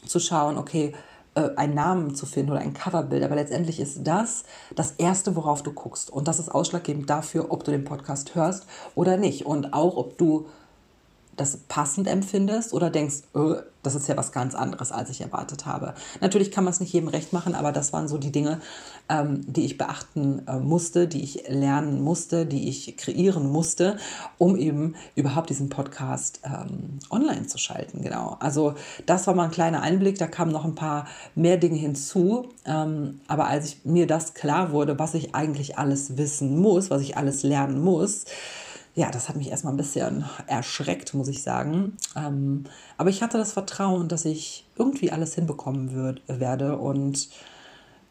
zu 0.04 0.20
schauen, 0.20 0.58
okay, 0.58 0.92
äh, 1.34 1.48
einen 1.56 1.72
Namen 1.72 2.14
zu 2.14 2.26
finden 2.26 2.52
oder 2.52 2.60
ein 2.60 2.74
Coverbild, 2.74 3.22
aber 3.22 3.36
letztendlich 3.36 3.80
ist 3.80 4.06
das 4.06 4.44
das 4.76 4.90
Erste, 4.98 5.34
worauf 5.36 5.62
du 5.62 5.72
guckst. 5.72 6.10
Und 6.10 6.28
das 6.28 6.38
ist 6.38 6.50
ausschlaggebend 6.50 7.08
dafür, 7.08 7.46
ob 7.48 7.64
du 7.64 7.70
den 7.70 7.84
Podcast 7.84 8.34
hörst 8.34 8.66
oder 8.94 9.16
nicht. 9.16 9.46
Und 9.46 9.72
auch, 9.72 9.96
ob 9.96 10.18
du 10.18 10.48
das 11.36 11.56
passend 11.68 12.08
empfindest 12.08 12.72
oder 12.72 12.90
denkst, 12.90 13.22
oh, 13.34 13.54
das 13.82 13.94
ist 13.94 14.06
ja 14.08 14.16
was 14.16 14.32
ganz 14.32 14.54
anderes, 14.54 14.92
als 14.92 15.10
ich 15.10 15.20
erwartet 15.20 15.66
habe. 15.66 15.94
Natürlich 16.20 16.52
kann 16.52 16.64
man 16.64 16.72
es 16.72 16.80
nicht 16.80 16.92
jedem 16.92 17.08
recht 17.08 17.32
machen, 17.32 17.54
aber 17.54 17.72
das 17.72 17.92
waren 17.92 18.06
so 18.06 18.16
die 18.16 18.30
Dinge, 18.30 18.60
ähm, 19.08 19.40
die 19.46 19.64
ich 19.64 19.76
beachten 19.76 20.46
äh, 20.46 20.58
musste, 20.58 21.08
die 21.08 21.22
ich 21.22 21.48
lernen 21.48 22.00
musste, 22.00 22.46
die 22.46 22.68
ich 22.68 22.96
kreieren 22.96 23.50
musste, 23.50 23.96
um 24.38 24.56
eben 24.56 24.94
überhaupt 25.16 25.50
diesen 25.50 25.68
Podcast 25.68 26.40
ähm, 26.44 27.00
online 27.10 27.46
zu 27.46 27.58
schalten. 27.58 28.02
Genau. 28.02 28.36
Also 28.38 28.74
das 29.06 29.26
war 29.26 29.34
mal 29.34 29.44
ein 29.44 29.50
kleiner 29.50 29.82
Einblick. 29.82 30.18
Da 30.18 30.28
kamen 30.28 30.52
noch 30.52 30.64
ein 30.64 30.76
paar 30.76 31.06
mehr 31.34 31.56
Dinge 31.56 31.78
hinzu. 31.78 32.50
Ähm, 32.64 33.20
aber 33.26 33.46
als 33.46 33.66
ich, 33.66 33.84
mir 33.84 34.06
das 34.06 34.34
klar 34.34 34.70
wurde, 34.70 34.98
was 34.98 35.14
ich 35.14 35.34
eigentlich 35.34 35.78
alles 35.78 36.16
wissen 36.16 36.60
muss, 36.60 36.90
was 36.90 37.02
ich 37.02 37.16
alles 37.16 37.42
lernen 37.42 37.82
muss, 37.82 38.26
ja, 38.94 39.10
das 39.10 39.28
hat 39.28 39.36
mich 39.36 39.48
erstmal 39.48 39.72
ein 39.72 39.78
bisschen 39.78 40.24
erschreckt, 40.46 41.14
muss 41.14 41.28
ich 41.28 41.42
sagen. 41.42 41.96
Ähm, 42.14 42.64
aber 42.98 43.10
ich 43.10 43.22
hatte 43.22 43.38
das 43.38 43.52
Vertrauen, 43.52 44.08
dass 44.08 44.24
ich 44.24 44.66
irgendwie 44.76 45.10
alles 45.10 45.34
hinbekommen 45.34 45.92
würd, 45.92 46.22
werde 46.26 46.76
und 46.76 47.28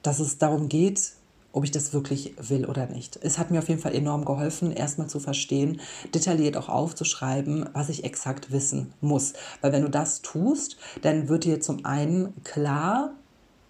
dass 0.02 0.20
es 0.20 0.40
darum 0.40 0.70
geht, 0.70 1.14
ob 1.54 1.64
ich 1.64 1.72
das 1.72 1.94
wirklich 1.94 2.34
will 2.38 2.66
oder 2.66 2.88
nicht. 2.88 3.20
Es 3.22 3.38
hat 3.38 3.52
mir 3.52 3.60
auf 3.60 3.70
jeden 3.70 3.82
Fall 3.82 3.94
enorm 3.94 4.26
geholfen, 4.26 4.72
erstmal 4.72 5.08
zu 5.08 5.20
verstehen, 5.20 5.82
detailliert 6.16 6.58
auch 6.58 6.70
aufzuschreiben, 6.70 7.70
was 7.74 7.90
ich 7.90 8.04
exakt 8.04 8.52
wissen 8.52 8.94
muss. 9.02 9.34
Weil 9.60 9.74
wenn 9.74 9.84
du 9.84 9.90
das 9.90 10.22
tust, 10.22 10.78
dann 11.02 11.30
wird 11.30 11.44
dir 11.44 11.60
zum 11.60 11.86
einen 11.86 12.34
klar, 12.44 13.14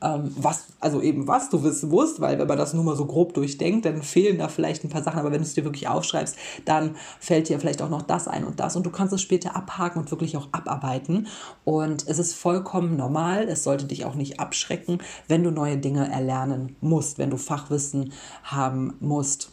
ähm, 0.01 0.33
was, 0.35 0.65
also 0.79 1.01
eben 1.01 1.27
was 1.27 1.49
du 1.49 1.63
wissen 1.63 1.89
musst, 1.89 2.21
weil 2.21 2.39
wenn 2.39 2.47
man 2.47 2.57
das 2.57 2.73
nur 2.73 2.83
mal 2.83 2.95
so 2.95 3.05
grob 3.05 3.33
durchdenkt, 3.33 3.85
dann 3.85 4.01
fehlen 4.01 4.37
da 4.37 4.47
vielleicht 4.47 4.83
ein 4.83 4.89
paar 4.89 5.03
Sachen, 5.03 5.19
aber 5.19 5.31
wenn 5.31 5.41
du 5.41 5.47
es 5.47 5.53
dir 5.53 5.63
wirklich 5.63 5.87
aufschreibst, 5.87 6.35
dann 6.65 6.95
fällt 7.19 7.49
dir 7.49 7.59
vielleicht 7.59 7.81
auch 7.81 7.89
noch 7.89 8.01
das 8.01 8.27
ein 8.27 8.43
und 8.43 8.59
das 8.59 8.75
und 8.75 8.85
du 8.85 8.89
kannst 8.89 9.13
es 9.13 9.21
später 9.21 9.55
abhaken 9.55 9.99
und 10.01 10.11
wirklich 10.11 10.37
auch 10.37 10.49
abarbeiten 10.51 11.27
und 11.63 12.07
es 12.07 12.19
ist 12.19 12.33
vollkommen 12.33 12.97
normal, 12.97 13.47
es 13.47 13.63
sollte 13.63 13.85
dich 13.85 14.05
auch 14.05 14.15
nicht 14.15 14.39
abschrecken, 14.39 14.99
wenn 15.27 15.43
du 15.43 15.51
neue 15.51 15.77
Dinge 15.77 16.11
erlernen 16.11 16.75
musst, 16.81 17.17
wenn 17.17 17.29
du 17.29 17.37
Fachwissen 17.37 18.13
haben 18.43 18.93
musst 18.99 19.51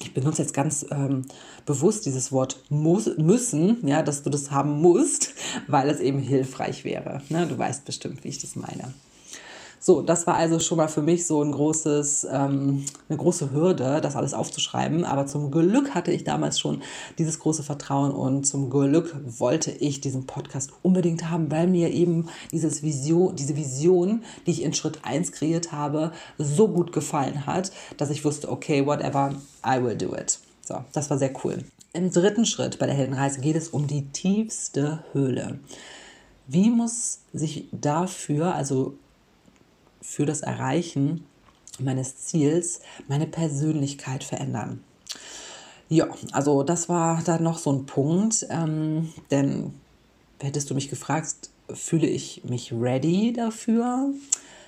ich 0.00 0.14
benutze 0.14 0.42
jetzt 0.42 0.54
ganz 0.54 0.84
ähm, 0.90 1.26
bewusst 1.64 2.06
dieses 2.06 2.32
Wort 2.32 2.64
muss, 2.70 3.10
müssen, 3.18 3.86
ja, 3.86 4.02
dass 4.02 4.22
du 4.22 4.30
das 4.30 4.50
haben 4.50 4.80
musst, 4.80 5.34
weil 5.68 5.88
es 5.88 6.00
eben 6.00 6.18
hilfreich 6.18 6.84
wäre. 6.84 7.22
Ne? 7.28 7.46
Du 7.46 7.56
weißt 7.56 7.84
bestimmt, 7.84 8.24
wie 8.24 8.28
ich 8.28 8.38
das 8.38 8.56
meine. 8.56 8.92
So, 9.84 10.00
das 10.00 10.28
war 10.28 10.36
also 10.36 10.60
schon 10.60 10.76
mal 10.76 10.86
für 10.86 11.02
mich 11.02 11.26
so 11.26 11.42
ein 11.42 11.50
großes, 11.50 12.28
ähm, 12.30 12.84
eine 13.08 13.18
große 13.18 13.50
Hürde, 13.50 14.00
das 14.00 14.14
alles 14.14 14.32
aufzuschreiben. 14.32 15.04
Aber 15.04 15.26
zum 15.26 15.50
Glück 15.50 15.92
hatte 15.92 16.12
ich 16.12 16.22
damals 16.22 16.60
schon 16.60 16.82
dieses 17.18 17.40
große 17.40 17.64
Vertrauen 17.64 18.12
und 18.12 18.44
zum 18.46 18.70
Glück 18.70 19.12
wollte 19.40 19.72
ich 19.72 20.00
diesen 20.00 20.24
Podcast 20.24 20.70
unbedingt 20.82 21.28
haben, 21.28 21.50
weil 21.50 21.66
mir 21.66 21.90
eben 21.90 22.28
dieses 22.52 22.84
Vision, 22.84 23.34
diese 23.34 23.56
Vision, 23.56 24.22
die 24.46 24.52
ich 24.52 24.62
in 24.62 24.72
Schritt 24.72 25.00
1 25.02 25.32
kreiert 25.32 25.72
habe, 25.72 26.12
so 26.38 26.68
gut 26.68 26.92
gefallen 26.92 27.44
hat, 27.46 27.72
dass 27.96 28.10
ich 28.10 28.24
wusste, 28.24 28.52
okay, 28.52 28.86
whatever, 28.86 29.34
I 29.66 29.82
will 29.82 29.96
do 29.96 30.14
it. 30.14 30.38
So, 30.64 30.76
das 30.92 31.10
war 31.10 31.18
sehr 31.18 31.32
cool. 31.42 31.64
Im 31.92 32.12
dritten 32.12 32.46
Schritt 32.46 32.78
bei 32.78 32.86
der 32.86 32.94
Heldenreise 32.94 33.40
geht 33.40 33.56
es 33.56 33.70
um 33.70 33.88
die 33.88 34.06
tiefste 34.12 35.02
Höhle. 35.12 35.58
Wie 36.46 36.70
muss 36.70 37.18
sich 37.32 37.66
dafür, 37.72 38.54
also 38.54 38.94
für 40.02 40.26
das 40.26 40.40
Erreichen 40.40 41.24
meines 41.78 42.16
Ziels 42.16 42.80
meine 43.08 43.26
Persönlichkeit 43.26 44.24
verändern. 44.24 44.84
Ja, 45.88 46.08
also 46.32 46.62
das 46.62 46.88
war 46.88 47.22
dann 47.24 47.42
noch 47.42 47.58
so 47.58 47.72
ein 47.72 47.86
Punkt, 47.86 48.46
ähm, 48.50 49.12
denn 49.30 49.74
hättest 50.40 50.70
du 50.70 50.74
mich 50.74 50.90
gefragt, 50.90 51.50
fühle 51.72 52.06
ich 52.06 52.42
mich 52.44 52.72
ready 52.72 53.32
dafür? 53.32 54.10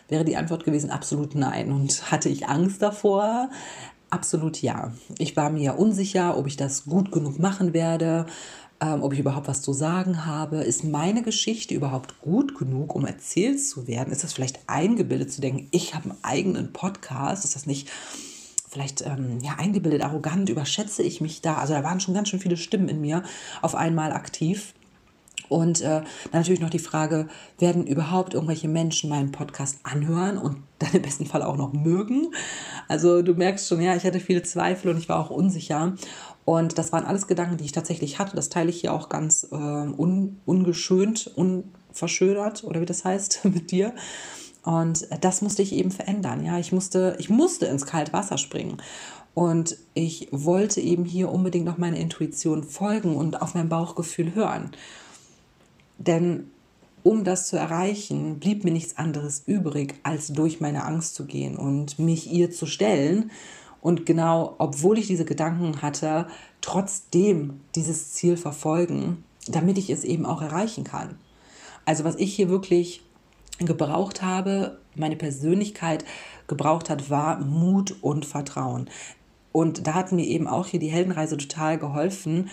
Wäre 0.09 0.25
die 0.25 0.37
Antwort 0.37 0.65
gewesen 0.65 0.91
absolut 0.91 1.35
nein. 1.35 1.73
Und 1.73 2.11
hatte 2.11 2.29
ich 2.29 2.47
Angst 2.47 2.83
davor? 2.83 3.51
Absolut 4.11 4.63
ja. 4.63 4.93
Ich 5.19 5.37
war 5.37 5.51
mir 5.51 5.79
unsicher, 5.79 6.37
ob 6.37 6.47
ich 6.47 6.57
das 6.57 6.85
gut 6.85 7.11
genug 7.11 7.39
machen 7.39 7.73
werde 7.73 8.27
ähm, 8.85 9.03
ob 9.03 9.13
ich 9.13 9.19
überhaupt 9.19 9.49
was 9.49 9.63
zu 9.63 9.73
sagen 9.73 10.27
habe. 10.27 10.59
Ist 10.59 10.85
meine 10.85 11.23
Geschichte 11.23 11.75
überhaupt 11.75 12.21
gut 12.21 12.59
genug, 12.59 12.95
um 12.95 13.07
erzählt 13.07 13.65
zu 13.65 13.87
werden? 13.87 14.13
Ist 14.13 14.25
das 14.25 14.33
vielleicht 14.33 14.61
eingebildet 14.67 15.33
zu 15.33 15.41
denken, 15.41 15.69
ich 15.71 15.95
habe 15.95 16.11
einen 16.11 16.19
eigenen 16.23 16.73
Podcast? 16.73 17.45
Ist 17.45 17.55
das 17.55 17.67
nicht 17.67 17.91
vielleicht 18.69 19.03
ähm, 19.07 19.39
ja, 19.43 19.55
eingebildet, 19.57 20.03
arrogant? 20.03 20.51
Überschätze 20.51 21.03
ich 21.03 21.21
mich 21.21 21.41
da? 21.41 21.57
Also 21.57 21.73
da 21.73 21.83
waren 21.83 22.01
schon 22.01 22.15
ganz 22.15 22.29
schön 22.29 22.41
viele 22.41 22.57
Stimmen 22.57 22.89
in 22.89 23.01
mir 23.01 23.23
auf 23.63 23.75
einmal 23.75 24.13
aktiv. 24.13 24.75
Und 25.49 25.81
äh, 25.81 26.03
natürlich 26.33 26.61
noch 26.61 26.71
die 26.71 26.79
Frage, 26.79 27.29
werden 27.59 27.87
überhaupt 27.87 28.35
irgendwelche 28.35 28.69
Menschen 28.69 29.11
meinen 29.11 29.33
Podcast 29.33 29.79
anhören 29.83 30.39
und 30.39 30.59
dann 30.79 30.93
im 30.93 31.03
besten 31.03 31.27
Fall 31.27 31.43
auch 31.43 31.57
noch 31.57 31.73
mögen? 31.73 32.29
Also 32.89 33.23
du 33.23 33.35
merkst 33.35 33.69
schon, 33.69 33.81
ja, 33.81 33.95
ich 33.95 34.05
hatte 34.05 34.21
viele 34.21 34.43
Zweifel 34.43 34.91
und 34.91 34.99
ich 34.99 35.09
war 35.09 35.19
auch 35.19 35.31
unsicher. 35.31 35.95
Und 36.45 36.79
das 36.79 36.93
waren 36.93 37.05
alles 37.05 37.27
Gedanken, 37.27 37.57
die 37.57 37.65
ich 37.65 37.73
tatsächlich 37.73 38.19
hatte. 38.19 38.37
Das 38.37 38.49
teile 38.49 38.71
ich 38.71 38.81
hier 38.81 38.93
auch 38.93 39.09
ganz 39.09 39.49
äh, 39.51 39.55
un, 39.55 40.41
ungeschönt, 40.45 41.31
unverschönert 41.35 42.65
oder 42.65 42.81
wie 42.81 42.87
das 42.87 43.05
heißt 43.05 43.45
mit 43.45 43.71
dir. 43.71 43.95
Und 44.63 45.07
das 45.21 45.43
musste 45.43 45.63
ich 45.63 45.75
eben 45.75 45.91
verändern. 45.91 46.45
Ja, 46.45 46.59
ich 46.59 46.73
musste, 46.73 47.17
ich 47.19 47.29
musste 47.29 47.67
ins 47.67 47.87
kalte 47.87 48.13
Wasser 48.13 48.39
springen. 48.39 48.79
Und 49.35 49.77
ich 49.95 50.29
wollte 50.31 50.81
eben 50.81 51.05
hier 51.05 51.31
unbedingt 51.31 51.67
noch 51.67 51.77
meiner 51.77 51.97
Intuition 51.97 52.63
folgen 52.63 53.17
und 53.17 53.43
auf 53.43 53.55
mein 53.55 53.69
Bauchgefühl 53.69 54.35
hören. 54.35 54.71
Denn 55.99 56.51
um 57.03 57.23
das 57.23 57.49
zu 57.49 57.57
erreichen, 57.57 58.39
blieb 58.41 58.65
mir 58.65 58.71
nichts 58.71 58.97
anderes 58.97 59.43
übrig, 59.47 59.95
als 60.03 60.29
durch 60.29 60.61
meine 60.61 60.85
Angst 60.85 61.15
zu 61.15 61.27
gehen 61.27 61.57
und 61.57 61.99
mich 61.99 62.33
ihr 62.33 62.51
zu 62.51 62.67
stellen. 62.67 63.31
Und 63.83 64.07
genau, 64.07 64.55
obwohl 64.59 64.99
ich 64.99 65.07
diese 65.07 65.27
Gedanken 65.27 65.83
hatte, 65.83 66.27
trotzdem 66.63 67.61
dieses 67.75 68.13
Ziel 68.13 68.39
verfolgen, 68.39 69.23
damit 69.47 69.77
ich 69.77 69.91
es 69.91 70.05
eben 70.05 70.25
auch 70.25 70.41
erreichen 70.41 70.85
kann. 70.85 71.19
Also 71.85 72.05
was 72.05 72.17
ich 72.17 72.35
hier 72.35 72.49
wirklich 72.49 73.03
gebraucht 73.59 74.23
habe, 74.23 74.79
meine 74.95 75.17
Persönlichkeit 75.17 76.07
gebraucht 76.47 76.89
hat, 76.89 77.11
war 77.11 77.41
Mut 77.41 77.97
und 78.01 78.25
Vertrauen. 78.25 78.89
Und 79.53 79.87
da 79.87 79.95
hat 79.95 80.13
mir 80.13 80.27
eben 80.27 80.47
auch 80.49 80.67
hier 80.67 80.81
die 80.81 80.91
Heldenreise 80.91 81.37
total 81.37 81.79
geholfen, 81.79 82.49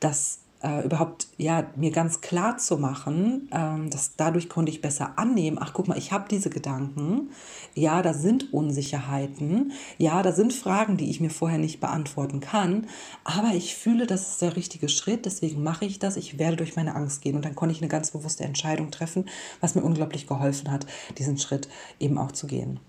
dass 0.00 0.40
äh, 0.64 0.84
überhaupt 0.84 1.28
ja 1.36 1.66
mir 1.76 1.90
ganz 1.90 2.22
klar 2.22 2.56
zu 2.56 2.78
machen, 2.78 3.48
ähm, 3.52 3.90
dass 3.90 4.16
dadurch 4.16 4.48
konnte 4.48 4.72
ich 4.72 4.80
besser 4.80 5.18
annehmen, 5.18 5.58
ach 5.60 5.72
guck 5.74 5.88
mal, 5.88 5.98
ich 5.98 6.10
habe 6.10 6.26
diese 6.28 6.48
Gedanken, 6.48 7.30
ja, 7.74 8.00
da 8.02 8.14
sind 8.14 8.52
Unsicherheiten, 8.52 9.72
ja, 9.98 10.22
da 10.22 10.32
sind 10.32 10.52
Fragen, 10.52 10.96
die 10.96 11.10
ich 11.10 11.20
mir 11.20 11.30
vorher 11.30 11.58
nicht 11.58 11.80
beantworten 11.80 12.40
kann, 12.40 12.86
aber 13.24 13.48
ich 13.54 13.76
fühle, 13.76 14.06
das 14.06 14.30
ist 14.30 14.42
der 14.42 14.56
richtige 14.56 14.88
Schritt, 14.88 15.26
deswegen 15.26 15.62
mache 15.62 15.84
ich 15.84 15.98
das, 15.98 16.16
ich 16.16 16.38
werde 16.38 16.56
durch 16.56 16.76
meine 16.76 16.94
Angst 16.94 17.20
gehen. 17.22 17.36
Und 17.36 17.44
dann 17.44 17.54
konnte 17.54 17.74
ich 17.74 17.82
eine 17.82 17.88
ganz 17.88 18.10
bewusste 18.10 18.44
Entscheidung 18.44 18.90
treffen, 18.90 19.26
was 19.60 19.74
mir 19.74 19.82
unglaublich 19.82 20.26
geholfen 20.26 20.70
hat, 20.70 20.86
diesen 21.18 21.38
Schritt 21.38 21.68
eben 22.00 22.16
auch 22.18 22.32
zu 22.32 22.46
gehen. 22.46 22.80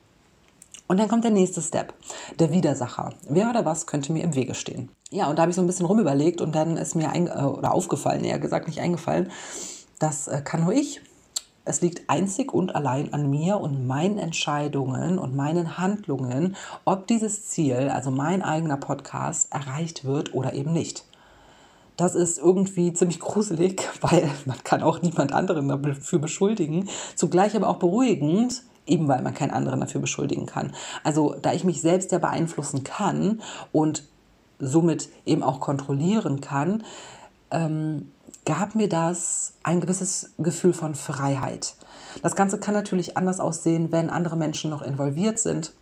Und 0.88 1.00
dann 1.00 1.08
kommt 1.08 1.24
der 1.24 1.32
nächste 1.32 1.62
Step, 1.62 1.94
der 2.40 2.52
Widersacher. 2.52 3.14
Wer 3.28 3.50
oder 3.50 3.66
was 3.66 3.88
könnte 3.88 4.14
mir 4.14 4.24
im 4.24 4.36
Wege 4.36 4.54
stehen? 4.54 4.90
Ja, 5.10 5.28
und 5.30 5.38
da 5.38 5.44
habe 5.44 5.50
ich 5.50 5.56
so 5.56 5.62
ein 5.62 5.68
bisschen 5.68 5.88
rumüberlegt 5.88 6.42
und 6.42 6.54
dann 6.54 6.78
ist 6.78 6.96
mir 6.96 7.10
ein, 7.10 7.28
äh, 7.28 7.42
oder 7.42 7.74
aufgefallen, 7.74 8.24
eher 8.24 8.40
gesagt 8.40 8.68
nicht 8.68 8.82
eingefallen, 8.82 9.32
das 10.00 10.28
äh, 10.28 10.42
kann 10.42 10.64
nur 10.64 10.74
ich. 10.74 11.02
Es 11.68 11.82
liegt 11.82 12.10
einzig 12.12 12.54
und 12.54 12.76
allein 12.76 13.12
an 13.14 13.30
mir 13.32 13.60
und 13.60 13.88
meinen 13.88 14.20
Entscheidungen 14.20 15.18
und 15.18 15.36
meinen 15.36 15.80
Handlungen, 15.80 16.56
ob 16.86 17.08
dieses 17.08 17.48
Ziel, 17.48 17.90
also 17.92 18.12
mein 18.12 18.44
eigener 18.44 18.78
Podcast, 18.78 19.52
erreicht 19.52 20.06
wird 20.06 20.36
oder 20.36 20.54
eben 20.54 20.74
nicht. 20.74 21.06
Das 21.98 22.14
ist 22.14 22.38
irgendwie 22.38 22.94
ziemlich 22.94 23.20
gruselig, 23.20 23.90
weil 24.02 24.30
man 24.46 24.64
kann 24.64 24.84
auch 24.84 25.02
niemand 25.02 25.34
anderen 25.34 25.68
dafür 25.68 26.20
beschuldigen. 26.20 26.90
Zugleich 27.16 27.56
aber 27.56 27.70
auch 27.70 27.80
beruhigend, 27.80 28.62
eben 28.88 29.08
weil 29.08 29.22
man 29.22 29.34
keinen 29.34 29.52
anderen 29.52 29.80
dafür 29.80 30.02
beschuldigen 30.02 30.46
kann. 30.46 30.74
Also 31.04 31.36
da 31.42 31.54
ich 31.54 31.64
mich 31.64 31.82
selbst 31.82 32.12
ja 32.12 32.20
beeinflussen 32.20 32.84
kann 32.84 33.42
und 33.72 34.04
somit 34.60 35.10
eben 35.26 35.44
auch 35.44 35.60
kontrollieren 35.60 36.42
kann, 36.42 36.84
ähm, 37.52 38.12
gab 38.46 38.76
mir 38.76 38.88
das 38.88 39.54
ein 39.64 39.82
gewisses 39.82 40.34
Gefühl 40.38 40.74
von 40.74 40.96
Freiheit. 40.96 41.76
Das 42.22 42.36
Ganze 42.36 42.60
kann 42.60 42.74
natürlich 42.74 43.18
anders 43.18 43.40
aussehen, 43.40 43.92
wenn 43.92 44.10
andere 44.10 44.38
Menschen 44.38 44.70
noch 44.70 44.82
involviert 44.82 45.40
sind 45.40 45.74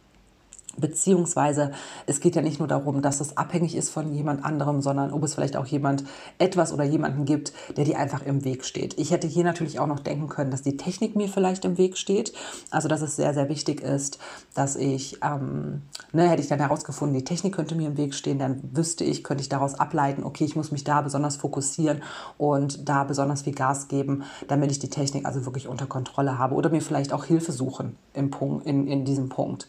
Beziehungsweise 0.76 1.72
es 2.08 2.20
geht 2.20 2.36
ja 2.36 2.42
nicht 2.42 2.58
nur 2.58 2.68
darum, 2.68 3.04
dass 3.04 3.22
es 3.22 3.38
abhängig 3.38 3.76
ist 3.76 3.90
von 3.90 4.12
jemand 4.14 4.44
anderem, 4.44 4.82
sondern 4.82 5.14
ob 5.14 5.24
es 5.24 5.36
vielleicht 5.36 5.56
auch 5.56 5.68
jemand 5.68 6.04
etwas 6.40 6.74
oder 6.74 6.84
jemanden 6.84 7.26
gibt, 7.26 7.54
der 7.78 7.86
dir 7.86 8.00
einfach 8.00 8.26
im 8.26 8.44
Weg 8.44 8.66
steht. 8.66 8.98
Ich 8.98 9.12
hätte 9.12 9.28
hier 9.28 9.44
natürlich 9.44 9.80
auch 9.80 9.88
noch 9.88 10.00
denken 10.00 10.30
können, 10.30 10.50
dass 10.50 10.64
die 10.64 10.78
Technik 10.78 11.16
mir 11.16 11.30
vielleicht 11.30 11.64
im 11.66 11.78
Weg 11.78 11.98
steht. 11.98 12.34
Also 12.72 12.88
dass 12.88 13.02
es 13.02 13.16
sehr, 13.16 13.36
sehr 13.36 13.50
wichtig 13.50 13.82
ist, 13.82 14.18
dass 14.56 14.76
ich, 14.76 15.20
ähm, 15.24 15.84
ne, 16.12 16.28
hätte 16.28 16.42
ich 16.42 16.48
dann 16.48 16.60
herausgefunden, 16.60 17.16
die 17.16 17.24
Technik 17.24 17.54
könnte 17.54 17.76
mir 17.76 17.88
im 17.88 17.98
Weg 17.98 18.16
stehen, 18.16 18.40
dann 18.40 18.60
wüsste 18.74 19.04
ich, 19.04 19.24
könnte 19.24 19.42
ich 19.42 19.50
daraus 19.50 19.76
ableiten, 19.76 20.24
okay, 20.24 20.46
ich 20.46 20.56
muss 20.56 20.72
mich 20.72 20.84
da 20.84 21.02
besonders 21.02 21.36
fokussieren 21.36 22.02
und 22.40 22.90
da 22.90 23.04
besonders 23.04 23.44
viel 23.44 23.54
Gas 23.54 23.90
geben, 23.90 24.24
damit 24.48 24.72
ich 24.72 24.80
die 24.80 24.90
Technik 24.90 25.28
also 25.28 25.46
wirklich 25.46 25.68
unter 25.68 25.86
Kontrolle 25.86 26.40
habe 26.40 26.56
oder 26.56 26.72
mir 26.72 26.82
vielleicht 26.82 27.14
auch 27.14 27.26
Hilfe 27.26 27.52
suchen 27.52 27.96
im 28.14 28.32
Punkt, 28.32 28.66
in, 28.66 28.88
in 28.88 29.06
diesem 29.06 29.30
Punkt. 29.30 29.68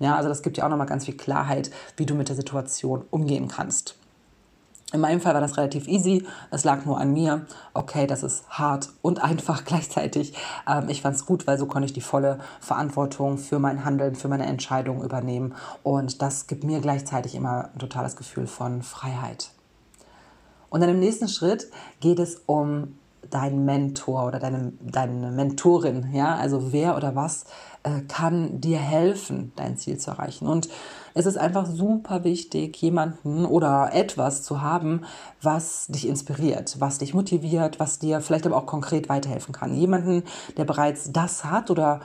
Ja, 0.00 0.16
also 0.16 0.28
das 0.28 0.42
gibt 0.44 0.58
ja 0.58 0.64
auch 0.64 0.68
nochmal 0.68 0.86
ganz 0.86 1.06
viel 1.06 1.16
Klarheit, 1.16 1.72
wie 1.96 2.06
du 2.06 2.14
mit 2.14 2.28
der 2.28 2.36
Situation 2.36 3.04
umgehen 3.10 3.48
kannst. 3.48 3.96
In 4.94 5.00
meinem 5.00 5.20
Fall 5.20 5.34
war 5.34 5.40
das 5.40 5.56
relativ 5.56 5.88
easy. 5.88 6.24
Es 6.52 6.62
lag 6.62 6.84
nur 6.84 7.00
an 7.00 7.12
mir. 7.12 7.46
Okay, 7.72 8.06
das 8.06 8.22
ist 8.22 8.48
hart 8.48 8.90
und 9.02 9.20
einfach 9.24 9.64
gleichzeitig. 9.64 10.34
Ähm, 10.68 10.88
ich 10.88 11.02
fand 11.02 11.16
es 11.16 11.26
gut, 11.26 11.48
weil 11.48 11.58
so 11.58 11.66
konnte 11.66 11.86
ich 11.86 11.92
die 11.92 12.00
volle 12.00 12.38
Verantwortung 12.60 13.36
für 13.38 13.58
mein 13.58 13.84
Handeln, 13.84 14.14
für 14.14 14.28
meine 14.28 14.46
Entscheidungen 14.46 15.02
übernehmen. 15.02 15.56
Und 15.82 16.22
das 16.22 16.46
gibt 16.46 16.62
mir 16.62 16.80
gleichzeitig 16.80 17.34
immer 17.34 17.70
ein 17.74 17.80
totales 17.80 18.14
Gefühl 18.14 18.46
von 18.46 18.82
Freiheit. 18.82 19.50
Und 20.70 20.80
dann 20.80 20.90
im 20.90 21.00
nächsten 21.00 21.26
Schritt 21.26 21.68
geht 21.98 22.20
es 22.20 22.42
um 22.46 22.96
deinen 23.30 23.64
Mentor 23.64 24.26
oder 24.26 24.38
deine, 24.38 24.74
deine 24.80 25.32
Mentorin. 25.32 26.10
Ja, 26.12 26.36
also 26.36 26.72
wer 26.72 26.96
oder 26.96 27.16
was 27.16 27.46
kann 28.08 28.60
dir 28.60 28.78
helfen, 28.78 29.52
dein 29.56 29.76
Ziel 29.76 29.98
zu 29.98 30.10
erreichen. 30.10 30.46
Und 30.46 30.68
es 31.14 31.26
ist 31.26 31.36
einfach 31.36 31.66
super 31.66 32.24
wichtig, 32.24 32.76
jemanden 32.78 33.44
oder 33.44 33.90
etwas 33.92 34.42
zu 34.42 34.62
haben, 34.62 35.02
was 35.40 35.86
dich 35.86 36.08
inspiriert, 36.08 36.76
was 36.80 36.98
dich 36.98 37.14
motiviert, 37.14 37.78
was 37.78 38.00
dir 38.00 38.20
vielleicht 38.20 38.46
aber 38.46 38.56
auch 38.56 38.66
konkret 38.66 39.08
weiterhelfen 39.08 39.54
kann. 39.54 39.74
Jemanden, 39.74 40.24
der 40.56 40.64
bereits 40.64 41.12
das 41.12 41.44
hat 41.44 41.70
oder 41.70 42.00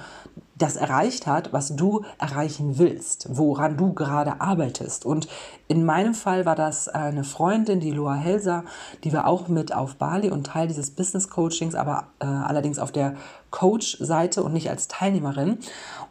das 0.60 0.76
erreicht 0.76 1.26
hat, 1.26 1.54
was 1.54 1.76
du 1.76 2.04
erreichen 2.20 2.78
willst, 2.78 3.28
woran 3.32 3.78
du 3.78 3.94
gerade 3.94 4.42
arbeitest. 4.42 5.06
Und 5.06 5.28
in 5.68 5.86
meinem 5.86 6.14
Fall 6.14 6.46
war 6.46 6.56
das 6.56 6.90
eine 6.90 7.24
Freundin, 7.24 7.80
die 7.80 7.92
Loa 7.92 8.16
Helser, 8.16 8.66
die 9.04 9.14
war 9.14 9.26
auch 9.26 9.48
mit 9.48 9.74
auf 9.74 9.96
Bali 9.96 10.30
und 10.30 10.46
Teil 10.46 10.68
dieses 10.68 10.92
Business 10.92 11.30
Coachings, 11.30 11.76
aber 11.76 12.08
äh, 12.20 12.26
allerdings 12.26 12.78
auf 12.78 12.92
der 12.92 13.16
Coach-Seite 13.52 14.44
und 14.44 14.54
nicht 14.54 14.70
als 14.70 14.88
Teilnehmerin. 14.88 15.60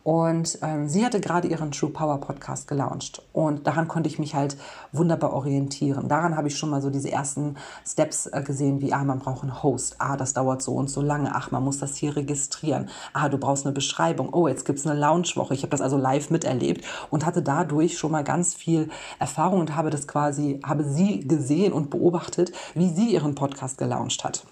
Und 0.05 0.59
ähm, 0.63 0.89
sie 0.89 1.05
hatte 1.05 1.21
gerade 1.21 1.49
ihren 1.49 1.71
True 1.71 1.91
Power 1.91 2.19
Podcast 2.19 2.67
gelauncht. 2.67 3.23
Und 3.33 3.67
daran 3.67 3.89
konnte 3.89 4.09
ich 4.09 4.19
mich 4.19 4.35
halt 4.35 4.57
wunderbar 4.93 5.35
orientieren. 5.35 6.09
Daran 6.09 6.37
habe 6.37 6.49
ich 6.49 6.57
schon 6.57 6.71
mal 6.71 6.81
so 6.81 6.89
diese 6.89 7.11
ersten 7.11 7.57
Steps 7.87 8.27
äh, 8.27 8.43
gesehen, 8.43 8.81
wie, 8.81 8.93
ah, 8.93 9.05
man 9.05 9.19
braucht 9.19 9.43
einen 9.43 9.63
Host. 9.63 9.97
Ah, 9.99 10.17
das 10.17 10.33
dauert 10.33 10.63
so 10.63 10.73
und 10.73 10.89
so 10.89 11.03
lange. 11.03 11.35
Ach, 11.35 11.51
man 11.51 11.63
muss 11.63 11.79
das 11.79 11.97
hier 11.97 12.17
registrieren. 12.17 12.89
Ah, 13.13 13.29
du 13.29 13.39
brauchst 13.39 13.67
eine 13.67 13.75
Beschreibung. 13.75 14.33
Oh, 14.33 14.49
jetzt 14.49 14.65
gibt 14.65 14.79
es 14.79 14.87
eine 14.87 14.99
Launchwoche. 14.99 15.53
Ich 15.53 15.63
habe 15.63 15.71
das 15.71 15.81
also 15.81 15.99
live 15.99 16.31
miterlebt 16.31 16.85
und 17.11 17.27
hatte 17.27 17.43
dadurch 17.43 17.99
schon 17.99 18.13
mal 18.13 18.25
ganz 18.25 18.55
viel 18.55 18.89
Erfahrung 19.19 19.61
und 19.61 19.77
habe 19.77 19.91
das 19.91 20.09
quasi, 20.09 20.61
habe 20.65 20.85
sie 20.85 21.21
gesehen 21.27 21.73
und 21.73 21.91
beobachtet, 21.91 22.53
wie 22.75 22.89
sie 22.89 23.13
ihren 23.13 23.35
Podcast 23.35 23.77
gelauncht 23.77 24.25
hat. 24.25 24.45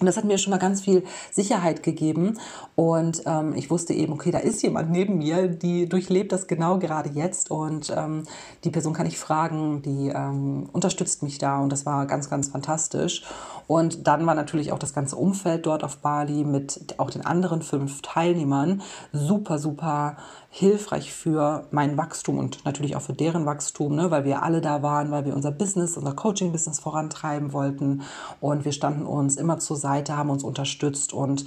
Und 0.00 0.06
das 0.06 0.16
hat 0.16 0.24
mir 0.24 0.38
schon 0.38 0.50
mal 0.50 0.58
ganz 0.58 0.80
viel 0.80 1.04
Sicherheit 1.30 1.82
gegeben. 1.82 2.38
Und 2.74 3.22
ähm, 3.26 3.54
ich 3.54 3.70
wusste 3.70 3.92
eben, 3.92 4.14
okay, 4.14 4.30
da 4.30 4.38
ist 4.38 4.62
jemand 4.62 4.90
neben 4.90 5.18
mir, 5.18 5.46
die 5.46 5.88
durchlebt 5.88 6.32
das 6.32 6.46
genau 6.46 6.78
gerade 6.78 7.10
jetzt. 7.10 7.50
Und 7.50 7.92
ähm, 7.94 8.24
die 8.64 8.70
Person 8.70 8.94
kann 8.94 9.06
ich 9.06 9.18
fragen, 9.18 9.82
die 9.82 10.08
ähm, 10.08 10.68
unterstützt 10.72 11.22
mich 11.22 11.36
da. 11.36 11.60
Und 11.60 11.70
das 11.70 11.84
war 11.84 12.06
ganz, 12.06 12.30
ganz 12.30 12.48
fantastisch. 12.48 13.24
Und 13.66 14.06
dann 14.06 14.26
war 14.26 14.34
natürlich 14.34 14.72
auch 14.72 14.78
das 14.78 14.94
ganze 14.94 15.16
Umfeld 15.16 15.66
dort 15.66 15.84
auf 15.84 15.98
Bali 15.98 16.44
mit 16.44 16.94
auch 16.96 17.10
den 17.10 17.24
anderen 17.24 17.60
fünf 17.62 18.00
Teilnehmern 18.02 18.82
super, 19.12 19.58
super 19.58 20.16
hilfreich 20.52 21.12
für 21.12 21.68
mein 21.70 21.96
Wachstum 21.96 22.36
und 22.36 22.64
natürlich 22.64 22.96
auch 22.96 23.02
für 23.02 23.12
deren 23.12 23.46
Wachstum, 23.46 23.94
ne, 23.94 24.10
weil 24.10 24.24
wir 24.24 24.42
alle 24.42 24.60
da 24.60 24.82
waren, 24.82 25.12
weil 25.12 25.24
wir 25.24 25.34
unser 25.34 25.52
Business, 25.52 25.96
unser 25.96 26.12
Coaching-Business 26.12 26.80
vorantreiben 26.80 27.52
wollten. 27.52 28.02
Und 28.40 28.64
wir 28.64 28.72
standen 28.72 29.06
uns 29.06 29.36
immer 29.36 29.60
zur 29.60 29.76
Seite, 29.76 30.16
haben 30.16 30.28
uns 30.28 30.42
unterstützt 30.42 31.12
und 31.12 31.46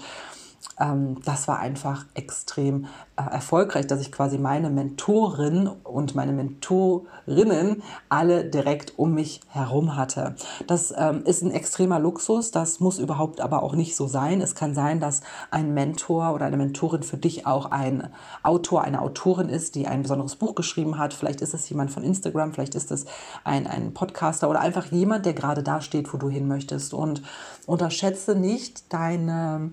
ähm, 0.80 1.18
das 1.24 1.48
war 1.48 1.60
einfach 1.60 2.06
extrem 2.14 2.86
äh, 3.16 3.24
erfolgreich, 3.32 3.88
dass 3.88 4.02
ich 4.02 4.12
quasi 4.12 4.38
meine 4.38 4.70
Mentorin 4.70 5.68
und 5.84 6.16
meine 6.16 6.32
Mentorinnen 6.32 7.84
alle 8.10 8.46
direkt 8.46 8.98
um 8.98 9.14
mich 9.14 9.42
herum 9.50 9.96
hatte. 9.96 10.36
Das 10.68 10.94
ähm, 10.98 11.24
ist 11.26 11.44
ein 11.44 11.52
extremer 11.52 12.00
Luxus, 12.00 12.52
das 12.52 12.80
muss 12.80 13.00
überhaupt 13.00 13.40
aber 13.40 13.64
auch 13.64 13.76
nicht 13.76 13.96
so 13.96 14.08
sein. 14.08 14.42
Es 14.42 14.56
kann 14.56 14.74
sein, 14.74 15.00
dass 15.00 15.22
ein 15.52 15.74
Mentor 15.74 16.34
oder 16.34 16.46
eine 16.46 16.58
Mentorin 16.58 17.04
für 17.04 17.18
dich 17.18 17.46
auch 17.46 17.72
ein 17.72 18.10
Autor, 18.42 18.84
eine 18.84 19.02
Autorin 19.02 19.50
ist, 19.50 19.76
die 19.76 19.88
ein 19.88 20.02
besonderes 20.02 20.36
Buch 20.36 20.56
geschrieben 20.56 20.98
hat. 20.98 21.14
Vielleicht 21.14 21.42
ist 21.42 21.54
es 21.54 21.70
jemand 21.70 21.92
von 21.92 22.04
Instagram, 22.04 22.54
vielleicht 22.54 22.76
ist 22.76 22.92
es 22.92 23.06
ein, 23.44 23.68
ein 23.68 23.94
Podcaster 23.94 24.50
oder 24.50 24.62
einfach 24.62 24.88
jemand, 24.88 25.26
der 25.26 25.34
gerade 25.34 25.64
da 25.64 25.82
steht, 25.82 26.14
wo 26.14 26.18
du 26.18 26.30
hin 26.30 26.48
möchtest. 26.48 26.94
Und 26.94 27.22
unterschätze 27.66 28.36
nicht 28.36 28.92
deine 28.92 29.72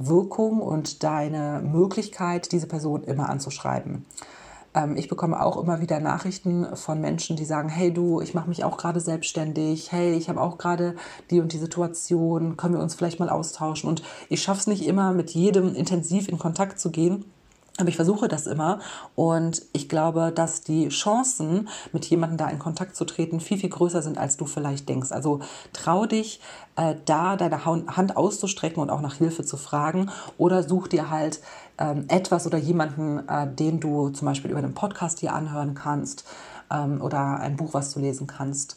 Wirkung 0.00 0.60
und 0.60 1.02
deine 1.02 1.60
Möglichkeit, 1.62 2.52
diese 2.52 2.66
Person 2.66 3.04
immer 3.04 3.28
anzuschreiben. 3.28 4.06
Ähm, 4.74 4.96
ich 4.96 5.08
bekomme 5.08 5.40
auch 5.40 5.56
immer 5.62 5.80
wieder 5.80 6.00
Nachrichten 6.00 6.74
von 6.76 7.00
Menschen, 7.00 7.36
die 7.36 7.44
sagen, 7.44 7.68
hey 7.68 7.92
du, 7.92 8.20
ich 8.20 8.34
mache 8.34 8.48
mich 8.48 8.64
auch 8.64 8.76
gerade 8.76 9.00
selbstständig, 9.00 9.92
hey, 9.92 10.14
ich 10.14 10.28
habe 10.28 10.40
auch 10.40 10.58
gerade 10.58 10.96
die 11.30 11.40
und 11.40 11.52
die 11.52 11.58
Situation, 11.58 12.56
können 12.56 12.74
wir 12.74 12.82
uns 12.82 12.94
vielleicht 12.94 13.20
mal 13.20 13.28
austauschen. 13.28 13.88
Und 13.88 14.02
ich 14.28 14.42
schaffe 14.42 14.60
es 14.60 14.66
nicht 14.66 14.86
immer, 14.86 15.12
mit 15.12 15.30
jedem 15.30 15.74
intensiv 15.74 16.28
in 16.28 16.38
Kontakt 16.38 16.80
zu 16.80 16.90
gehen. 16.90 17.24
Aber 17.80 17.88
ich 17.88 17.96
versuche 17.96 18.28
das 18.28 18.46
immer 18.46 18.80
und 19.14 19.62
ich 19.72 19.88
glaube, 19.88 20.32
dass 20.34 20.62
die 20.62 20.88
Chancen, 20.88 21.68
mit 21.92 22.04
jemandem 22.06 22.38
da 22.38 22.48
in 22.48 22.58
Kontakt 22.58 22.96
zu 22.96 23.04
treten, 23.04 23.40
viel, 23.40 23.58
viel 23.58 23.70
größer 23.70 24.02
sind, 24.02 24.18
als 24.18 24.36
du 24.36 24.44
vielleicht 24.44 24.88
denkst. 24.88 25.12
Also 25.12 25.40
trau 25.72 26.06
dich, 26.06 26.40
äh, 26.76 26.94
da 27.04 27.36
deine 27.36 27.64
Hand 27.64 28.16
auszustrecken 28.16 28.82
und 28.82 28.90
auch 28.90 29.00
nach 29.00 29.14
Hilfe 29.14 29.44
zu 29.44 29.56
fragen 29.56 30.10
oder 30.38 30.62
such 30.62 30.88
dir 30.88 31.10
halt 31.10 31.40
ähm, 31.78 32.04
etwas 32.08 32.46
oder 32.46 32.58
jemanden, 32.58 33.26
äh, 33.28 33.52
den 33.52 33.80
du 33.80 34.10
zum 34.10 34.26
Beispiel 34.26 34.50
über 34.50 34.62
den 34.62 34.74
Podcast 34.74 35.20
hier 35.20 35.32
anhören 35.32 35.74
kannst 35.74 36.24
ähm, 36.70 37.00
oder 37.00 37.40
ein 37.40 37.56
Buch, 37.56 37.74
was 37.74 37.92
du 37.92 38.00
lesen 38.00 38.26
kannst. 38.26 38.76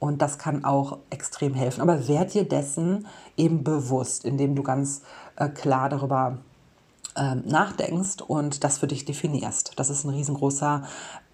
Und 0.00 0.22
das 0.22 0.38
kann 0.38 0.64
auch 0.64 0.98
extrem 1.10 1.54
helfen. 1.54 1.80
Aber 1.80 2.08
werd 2.08 2.32
dir 2.32 2.48
dessen 2.48 3.06
eben 3.36 3.64
bewusst, 3.64 4.24
indem 4.24 4.54
du 4.54 4.62
ganz 4.62 5.02
äh, 5.36 5.48
klar 5.48 5.88
darüber 5.88 6.38
ähm, 7.18 7.42
nachdenkst 7.46 8.22
und 8.26 8.64
das 8.64 8.78
für 8.78 8.86
dich 8.86 9.04
definierst. 9.04 9.72
Das 9.76 9.90
ist 9.90 10.04
ein 10.04 10.10
riesengroßer 10.10 10.84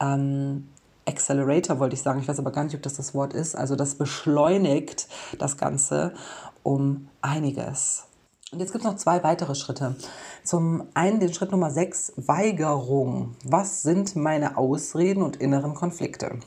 ähm, 0.01 0.69
Accelerator, 1.07 1.79
wollte 1.79 1.95
ich 1.95 2.03
sagen. 2.03 2.21
Ich 2.21 2.29
weiß 2.29 2.39
aber 2.39 2.53
gar 2.53 2.65
nicht, 2.65 2.75
ob 2.75 2.83
das 2.83 2.95
das 2.95 3.15
Wort 3.15 3.35
ist. 3.35 3.55
Also 3.55 3.77
das 3.77 3.97
beschleunigt 3.97 5.09
das 5.39 5.57
Ganze 5.57 6.15
um 6.63 7.09
einiges. 7.21 8.05
Und 8.53 8.61
jetzt 8.61 8.73
gibt 8.73 8.85
es 8.85 8.91
noch 8.91 8.97
zwei 8.97 9.23
weitere 9.23 9.55
Schritte. 9.55 9.97
Zum 10.45 10.85
einen 10.95 11.19
den 11.19 11.35
Schritt 11.35 11.51
Nummer 11.51 11.71
6, 11.71 12.13
Weigerung. 12.17 13.35
Was 13.45 13.83
sind 13.83 14.15
meine 14.15 14.57
Ausreden 14.57 15.23
und 15.23 15.37
inneren 15.37 15.75
Konflikte? 15.75 16.39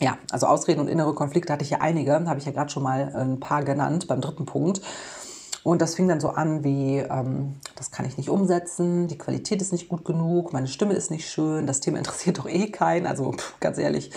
Ja, 0.00 0.16
also 0.30 0.46
Ausreden 0.46 0.80
und 0.80 0.88
innere 0.88 1.14
Konflikte 1.14 1.52
hatte 1.52 1.64
ich 1.64 1.70
ja 1.70 1.78
einige, 1.80 2.14
habe 2.14 2.38
ich 2.38 2.46
ja 2.46 2.52
gerade 2.52 2.70
schon 2.70 2.82
mal 2.82 3.14
ein 3.14 3.38
paar 3.40 3.64
genannt 3.64 4.06
beim 4.06 4.20
dritten 4.20 4.46
Punkt. 4.46 4.80
Und 5.62 5.82
das 5.82 5.94
fing 5.94 6.08
dann 6.08 6.20
so 6.20 6.30
an 6.30 6.64
wie, 6.64 6.98
ähm, 6.98 7.56
das 7.76 7.90
kann 7.90 8.06
ich 8.06 8.16
nicht 8.16 8.30
umsetzen, 8.30 9.08
die 9.08 9.18
Qualität 9.18 9.60
ist 9.60 9.72
nicht 9.72 9.88
gut 9.88 10.04
genug, 10.04 10.54
meine 10.54 10.68
Stimme 10.68 10.94
ist 10.94 11.10
nicht 11.10 11.28
schön, 11.28 11.66
das 11.66 11.80
Thema 11.80 11.98
interessiert 11.98 12.38
doch 12.38 12.48
eh 12.48 12.70
keinen. 12.70 13.06
Also 13.06 13.32
pff, 13.32 13.60
ganz 13.60 13.76
ehrlich, 13.78 14.10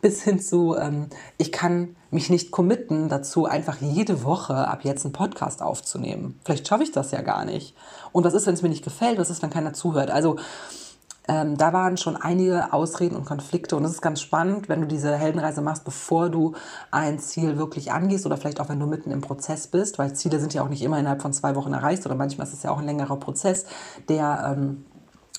bis 0.00 0.22
hin 0.22 0.40
zu, 0.40 0.74
ähm, 0.76 1.08
ich 1.36 1.52
kann 1.52 1.96
mich 2.10 2.30
nicht 2.30 2.50
committen 2.50 3.08
dazu, 3.08 3.44
einfach 3.44 3.78
jede 3.80 4.24
Woche 4.24 4.54
ab 4.54 4.80
jetzt 4.84 5.04
einen 5.04 5.12
Podcast 5.12 5.60
aufzunehmen. 5.60 6.40
Vielleicht 6.44 6.66
schaffe 6.66 6.84
ich 6.84 6.92
das 6.92 7.10
ja 7.10 7.20
gar 7.20 7.44
nicht. 7.44 7.74
Und 8.12 8.24
was 8.24 8.32
ist, 8.32 8.46
wenn 8.46 8.54
es 8.54 8.62
mir 8.62 8.70
nicht 8.70 8.84
gefällt? 8.84 9.18
Was 9.18 9.28
ist, 9.28 9.42
wenn 9.42 9.50
keiner 9.50 9.74
zuhört? 9.74 10.10
Also 10.10 10.36
ähm, 11.28 11.56
da 11.56 11.72
waren 11.72 11.96
schon 11.96 12.16
einige 12.16 12.72
Ausreden 12.72 13.16
und 13.16 13.24
Konflikte 13.24 13.76
und 13.76 13.84
es 13.84 13.92
ist 13.92 14.02
ganz 14.02 14.20
spannend, 14.20 14.68
wenn 14.68 14.80
du 14.80 14.86
diese 14.86 15.16
Heldenreise 15.16 15.60
machst, 15.60 15.84
bevor 15.84 16.30
du 16.30 16.54
ein 16.90 17.18
Ziel 17.18 17.58
wirklich 17.58 17.92
angehst 17.92 18.26
oder 18.26 18.36
vielleicht 18.36 18.60
auch 18.60 18.68
wenn 18.68 18.80
du 18.80 18.86
mitten 18.86 19.10
im 19.10 19.20
Prozess 19.20 19.66
bist, 19.66 19.98
weil 19.98 20.14
Ziele 20.14 20.38
sind 20.38 20.54
ja 20.54 20.62
auch 20.62 20.68
nicht 20.68 20.82
immer 20.82 20.98
innerhalb 20.98 21.22
von 21.22 21.32
zwei 21.32 21.54
Wochen 21.54 21.72
erreicht 21.72 22.06
oder 22.06 22.14
manchmal 22.14 22.46
ist 22.46 22.52
es 22.52 22.62
ja 22.62 22.70
auch 22.70 22.78
ein 22.78 22.86
längerer 22.86 23.16
Prozess, 23.16 23.66
der 24.08 24.54
ähm, 24.56 24.84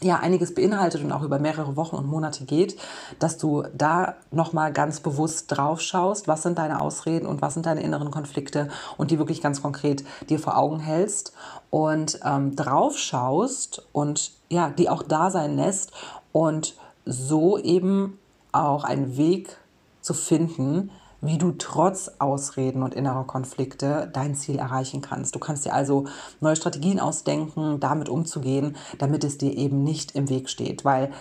ja 0.01 0.19
einiges 0.19 0.53
beinhaltet 0.53 1.03
und 1.03 1.11
auch 1.11 1.23
über 1.23 1.39
mehrere 1.39 1.75
Wochen 1.75 1.95
und 1.95 2.07
Monate 2.07 2.45
geht, 2.45 2.77
dass 3.19 3.37
du 3.37 3.63
da 3.75 4.15
nochmal 4.31 4.71
ganz 4.71 4.99
bewusst 4.99 5.45
drauf 5.47 5.81
schaust, 5.81 6.27
was 6.27 6.43
sind 6.43 6.57
deine 6.57 6.81
Ausreden 6.81 7.25
und 7.25 7.41
was 7.41 7.55
sind 7.55 7.65
deine 7.65 7.81
inneren 7.81 8.11
Konflikte 8.11 8.69
und 8.97 9.11
die 9.11 9.17
wirklich 9.17 9.41
ganz 9.41 9.61
konkret 9.61 10.03
dir 10.29 10.39
vor 10.39 10.57
Augen 10.57 10.79
hältst 10.79 11.33
und 11.69 12.19
ähm, 12.23 12.55
drauf 12.55 12.97
schaust 12.97 13.87
und 13.91 14.31
ja, 14.49 14.69
die 14.69 14.89
auch 14.89 15.03
da 15.03 15.31
sein 15.31 15.55
lässt 15.55 15.91
und 16.31 16.75
so 17.05 17.57
eben 17.57 18.19
auch 18.51 18.83
einen 18.83 19.17
Weg 19.17 19.57
zu 20.01 20.13
finden, 20.13 20.91
wie 21.21 21.37
du 21.37 21.53
trotz 21.57 22.11
Ausreden 22.19 22.83
und 22.83 22.93
innerer 22.93 23.23
Konflikte 23.25 24.09
dein 24.13 24.35
Ziel 24.35 24.59
erreichen 24.59 25.01
kannst. 25.01 25.35
Du 25.35 25.39
kannst 25.39 25.65
dir 25.65 25.73
also 25.73 26.05
neue 26.41 26.55
Strategien 26.55 26.99
ausdenken, 26.99 27.79
damit 27.79 28.09
umzugehen, 28.09 28.75
damit 28.97 29.23
es 29.23 29.37
dir 29.37 29.55
eben 29.55 29.83
nicht 29.83 30.15
im 30.15 30.29
Weg 30.29 30.49
steht. 30.49 30.85
Weil 30.85 31.11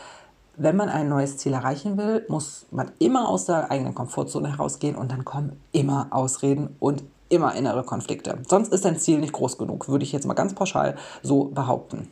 wenn 0.56 0.76
man 0.76 0.88
ein 0.88 1.08
neues 1.08 1.36
Ziel 1.36 1.52
erreichen 1.52 1.96
will, 1.98 2.24
muss 2.28 2.66
man 2.70 2.90
immer 2.98 3.28
aus 3.28 3.44
der 3.46 3.70
eigenen 3.70 3.94
Komfortzone 3.94 4.50
herausgehen 4.50 4.96
und 4.96 5.12
dann 5.12 5.24
kommen 5.24 5.60
immer 5.72 6.08
Ausreden 6.10 6.76
und 6.78 7.04
immer 7.28 7.54
innere 7.54 7.82
Konflikte. 7.82 8.38
Sonst 8.48 8.72
ist 8.72 8.84
dein 8.84 8.98
Ziel 8.98 9.18
nicht 9.18 9.32
groß 9.32 9.58
genug, 9.58 9.88
würde 9.88 10.04
ich 10.04 10.12
jetzt 10.12 10.26
mal 10.26 10.34
ganz 10.34 10.54
pauschal 10.54 10.96
so 11.22 11.46
behaupten. 11.46 12.10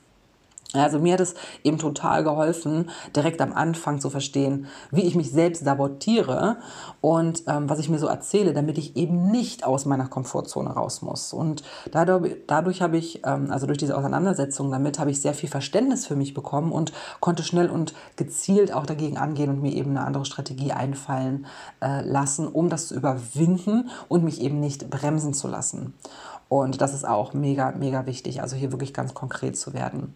Also 0.74 0.98
mir 0.98 1.14
hat 1.14 1.20
es 1.20 1.34
eben 1.62 1.78
total 1.78 2.24
geholfen, 2.24 2.90
direkt 3.14 3.40
am 3.40 3.52
Anfang 3.52 4.00
zu 4.00 4.10
verstehen, 4.10 4.66
wie 4.90 5.02
ich 5.02 5.14
mich 5.14 5.30
selbst 5.30 5.64
sabotiere 5.64 6.56
und 7.00 7.44
ähm, 7.46 7.68
was 7.70 7.78
ich 7.78 7.88
mir 7.88 7.98
so 7.98 8.06
erzähle, 8.06 8.52
damit 8.52 8.78
ich 8.78 8.96
eben 8.96 9.30
nicht 9.30 9.64
aus 9.64 9.86
meiner 9.86 10.08
Komfortzone 10.08 10.70
raus 10.70 11.02
muss. 11.02 11.32
Und 11.32 11.62
dadurch, 11.92 12.36
dadurch 12.46 12.82
habe 12.82 12.96
ich, 12.96 13.22
ähm, 13.24 13.50
also 13.50 13.66
durch 13.66 13.78
diese 13.78 13.96
Auseinandersetzung 13.96 14.70
damit, 14.70 14.98
habe 14.98 15.10
ich 15.10 15.20
sehr 15.20 15.34
viel 15.34 15.48
Verständnis 15.48 16.06
für 16.06 16.16
mich 16.16 16.34
bekommen 16.34 16.72
und 16.72 16.92
konnte 17.20 17.42
schnell 17.42 17.70
und 17.70 17.94
gezielt 18.16 18.72
auch 18.72 18.86
dagegen 18.86 19.16
angehen 19.16 19.50
und 19.50 19.62
mir 19.62 19.72
eben 19.72 19.90
eine 19.90 20.04
andere 20.04 20.24
Strategie 20.24 20.72
einfallen 20.72 21.46
äh, 21.80 22.02
lassen, 22.02 22.48
um 22.48 22.68
das 22.68 22.88
zu 22.88 22.94
überwinden 22.94 23.90
und 24.08 24.24
mich 24.24 24.40
eben 24.40 24.60
nicht 24.60 24.90
bremsen 24.90 25.34
zu 25.34 25.48
lassen. 25.48 25.94
Und 26.48 26.80
das 26.80 26.94
ist 26.94 27.06
auch 27.06 27.32
mega, 27.32 27.72
mega 27.72 28.06
wichtig, 28.06 28.42
also 28.42 28.54
hier 28.54 28.70
wirklich 28.70 28.94
ganz 28.94 29.14
konkret 29.14 29.56
zu 29.56 29.72
werden. 29.72 30.14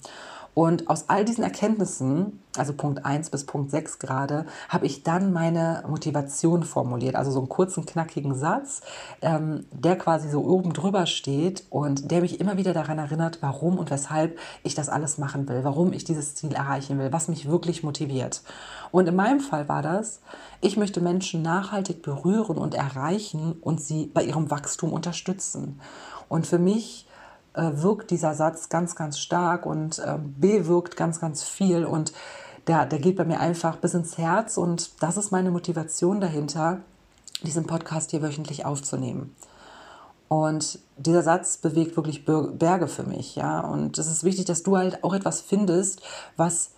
Und 0.59 0.91
aus 0.91 1.05
all 1.07 1.25
diesen 1.25 1.45
Erkenntnissen, 1.45 2.41
also 2.57 2.73
Punkt 2.73 3.05
1 3.05 3.31
bis 3.31 3.47
Punkt 3.47 3.71
6 3.71 4.01
gerade, 4.01 4.45
habe 4.69 4.87
ich 4.87 5.05
dann 5.05 5.33
meine 5.33 5.85
Motivation 5.87 6.65
formuliert. 6.65 7.15
Also 7.15 7.31
so 7.31 7.39
einen 7.39 7.49
kurzen, 7.49 7.87
knackigen 7.87 8.35
Satz, 8.35 8.81
ähm, 9.23 9.67
der 9.71 9.95
quasi 9.95 10.29
so 10.29 10.45
oben 10.45 10.73
drüber 10.73 11.07
steht 11.07 11.63
und 11.71 12.11
der 12.11 12.23
mich 12.23 12.41
immer 12.41 12.57
wieder 12.57 12.75
daran 12.75 12.99
erinnert, 12.99 13.39
warum 13.41 13.79
und 13.79 13.93
weshalb 13.93 14.37
ich 14.65 14.75
das 14.75 14.89
alles 14.89 15.17
machen 15.17 15.49
will, 15.49 15.63
warum 15.63 15.93
ich 15.93 16.03
dieses 16.03 16.35
Ziel 16.35 16.55
erreichen 16.55 16.99
will, 16.99 17.13
was 17.13 17.29
mich 17.29 17.49
wirklich 17.49 17.85
motiviert. 17.85 18.43
Und 18.91 19.07
in 19.07 19.15
meinem 19.15 19.39
Fall 19.39 19.69
war 19.69 19.83
das, 19.83 20.23
ich 20.61 20.77
möchte 20.77 21.01
Menschen 21.01 21.41
nachhaltig 21.41 22.03
berühren 22.03 22.59
und 22.59 22.75
erreichen 22.75 23.53
und 23.61 23.81
sie 23.81 24.07
bei 24.07 24.25
ihrem 24.25 24.51
Wachstum 24.51 24.93
unterstützen. 24.93 25.79
Und 26.29 26.49
für 26.49 26.59
mich 26.59 27.08
wirkt 27.55 28.11
dieser 28.11 28.35
Satz 28.35 28.69
ganz, 28.69 28.95
ganz 28.95 29.19
stark 29.19 29.67
und 29.67 29.99
äh, 29.99 30.19
bewirkt 30.19 30.97
ganz, 30.97 31.21
ganz 31.21 31.43
viel. 31.43 31.85
Und 31.85 32.13
der, 32.67 32.87
der 32.87 32.99
geht 32.99 33.17
bei 33.17 33.25
mir 33.25 33.41
einfach 33.41 33.77
bis 33.77 33.95
ins 33.95 34.19
Herz. 34.19 34.57
Und 34.57 35.03
das 35.03 35.17
ist 35.17 35.31
meine 35.31 35.51
Motivation 35.51 36.21
dahinter, 36.21 36.81
diesen 37.43 37.67
Podcast 37.67 38.11
hier 38.11 38.23
wöchentlich 38.23 38.65
aufzunehmen. 38.65 39.35
Und 40.29 40.79
dieser 40.99 41.23
Satz 41.23 41.57
bewegt 41.57 41.97
wirklich 41.97 42.27
Berge 42.27 42.87
für 42.87 43.05
mich, 43.05 43.37
ja. 43.37 43.61
Und 43.61 43.97
es 43.97 44.09
ist 44.09 44.25
wichtig, 44.25 44.45
dass 44.45 44.63
du 44.63 44.77
halt 44.77 45.03
auch 45.03 45.15
etwas 45.15 45.41
findest, 45.41 46.03
was 46.37 46.73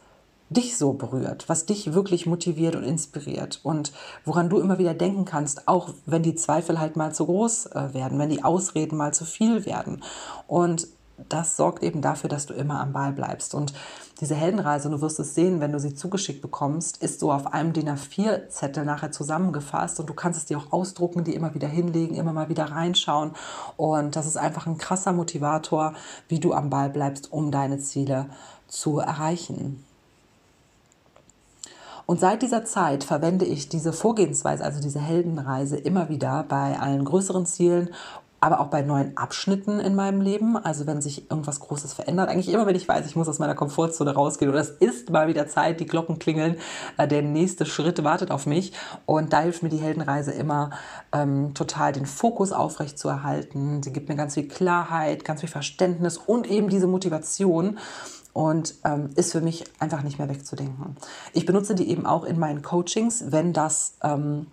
dich 0.51 0.77
so 0.77 0.93
berührt, 0.93 1.49
was 1.49 1.65
dich 1.65 1.95
wirklich 1.95 2.27
motiviert 2.27 2.75
und 2.75 2.83
inspiriert 2.83 3.61
und 3.63 3.93
woran 4.25 4.51
du 4.51 4.59
immer 4.59 4.79
wieder 4.79 4.95
denken 4.95 5.25
kannst, 5.25 5.69
auch 5.69 5.91
wenn 6.07 6.25
die 6.25 6.35
Zweifel 6.35 6.81
halt 6.81 6.97
mal 6.97 7.15
zu 7.15 7.27
groß 7.27 7.67
äh, 7.67 7.95
werden, 7.95 8.19
wenn 8.19 8.31
die 8.31 8.43
Ausreden 8.45 8.97
mal 8.97 9.15
zu 9.15 9.25
viel 9.25 9.65
werden. 9.65 10.03
Und 10.49 10.89
das 11.29 11.57
sorgt 11.57 11.83
eben 11.83 12.01
dafür, 12.01 12.29
dass 12.29 12.47
du 12.47 12.55
immer 12.55 12.81
am 12.81 12.93
Ball 12.93 13.13
bleibst. 13.13 13.55
Und 13.55 13.73
diese 14.21 14.35
Heldenreise, 14.35 14.91
du 14.91 15.01
wirst 15.01 15.21
es 15.21 15.35
sehen, 15.35 15.61
wenn 15.61 15.73
du 15.73 15.79
sie 15.79 15.95
zugeschickt 15.95 16.43
bekommst, 16.43 17.03
ist 17.03 17.21
so 17.21 17.31
auf 17.33 17.53
einem 17.53 17.73
DIN 17.73 17.89
A4-Zettel 17.89 18.85
nachher 18.85 19.13
zusammengefasst 19.13 20.01
und 20.01 20.09
du 20.09 20.15
kannst 20.15 20.39
es 20.39 20.47
dir 20.47 20.59
auch 20.59 20.73
ausdrucken, 20.73 21.25
die 21.25 21.35
immer 21.35 21.55
wieder 21.55 21.69
hinlegen, 21.69 22.17
immer 22.17 22.33
mal 22.33 22.49
wieder 22.49 22.65
reinschauen. 22.65 23.33
Und 23.77 24.17
das 24.17 24.27
ist 24.27 24.37
einfach 24.37 24.67
ein 24.67 24.79
krasser 24.79 25.13
Motivator, 25.13 25.95
wie 26.29 26.41
du 26.41 26.53
am 26.53 26.71
Ball 26.71 26.91
bleibst, 26.91 27.33
um 27.33 27.51
deine 27.51 27.79
Ziele 27.79 28.27
zu 28.69 28.99
erreichen. 28.99 29.85
Und 32.11 32.19
seit 32.19 32.43
dieser 32.43 32.65
Zeit 32.65 33.05
verwende 33.05 33.45
ich 33.45 33.69
diese 33.69 33.93
Vorgehensweise, 33.93 34.65
also 34.65 34.81
diese 34.81 34.99
Heldenreise, 34.99 35.77
immer 35.77 36.09
wieder 36.09 36.45
bei 36.49 36.77
allen 36.77 37.05
größeren 37.05 37.47
Zielen 37.47 37.91
aber 38.41 38.61
auch 38.61 38.69
bei 38.69 38.81
neuen 38.81 39.17
Abschnitten 39.17 39.81
in 39.81 39.95
meinem 39.95 40.23
Leben. 40.23 40.57
Also 40.57 40.87
wenn 40.87 41.03
sich 41.03 41.31
irgendwas 41.31 41.61
Großes 41.61 41.93
verändert. 41.93 42.31
Eigentlich 42.31 42.51
immer, 42.51 42.67
wenn 42.67 42.75
ich 42.75 42.89
weiß, 42.89 43.07
ich 43.07 43.15
muss 43.15 43.29
aus 43.29 43.39
meiner 43.39 43.55
Komfortzone 43.55 44.15
rausgehen 44.15 44.51
oder 44.51 44.61
es 44.61 44.71
ist 44.71 45.11
mal 45.11 45.29
wieder 45.29 45.47
Zeit, 45.47 45.79
die 45.79 45.87
Glocken 45.87 46.19
klingeln, 46.19 46.57
äh, 46.97 47.07
der 47.07 47.23
nächste 47.23 47.67
Schritt 47.67 48.03
wartet 48.03 48.31
auf 48.31 48.47
mich. 48.47 48.73
Und 49.05 49.33
da 49.33 49.43
hilft 49.43 49.63
mir 49.63 49.69
die 49.69 49.77
Heldenreise 49.77 50.33
immer 50.33 50.71
ähm, 51.13 51.53
total 51.53 51.93
den 51.93 52.07
Fokus 52.07 52.51
aufrecht 52.51 52.99
zu 52.99 53.09
erhalten. 53.09 53.83
Sie 53.83 53.93
gibt 53.93 54.09
mir 54.09 54.17
ganz 54.17 54.35
viel 54.35 54.49
Klarheit, 54.49 55.25
ganz 55.25 55.41
viel 55.41 55.51
Verständnis 55.51 56.17
und 56.17 56.51
eben 56.51 56.71
diese 56.71 56.87
Motivation 56.87 57.79
und 58.33 58.75
ähm, 58.85 59.11
ist 59.17 59.33
für 59.33 59.41
mich 59.41 59.65
einfach 59.79 60.03
nicht 60.03 60.19
mehr 60.19 60.29
wegzudenken. 60.29 60.97
Ich 61.33 61.47
benutze 61.47 61.75
die 61.75 61.91
eben 61.91 62.07
auch 62.07 62.25
in 62.25 62.39
meinen 62.39 62.63
Coachings, 62.63 63.25
wenn 63.29 63.53
das 63.53 63.95
ähm, 64.03 64.47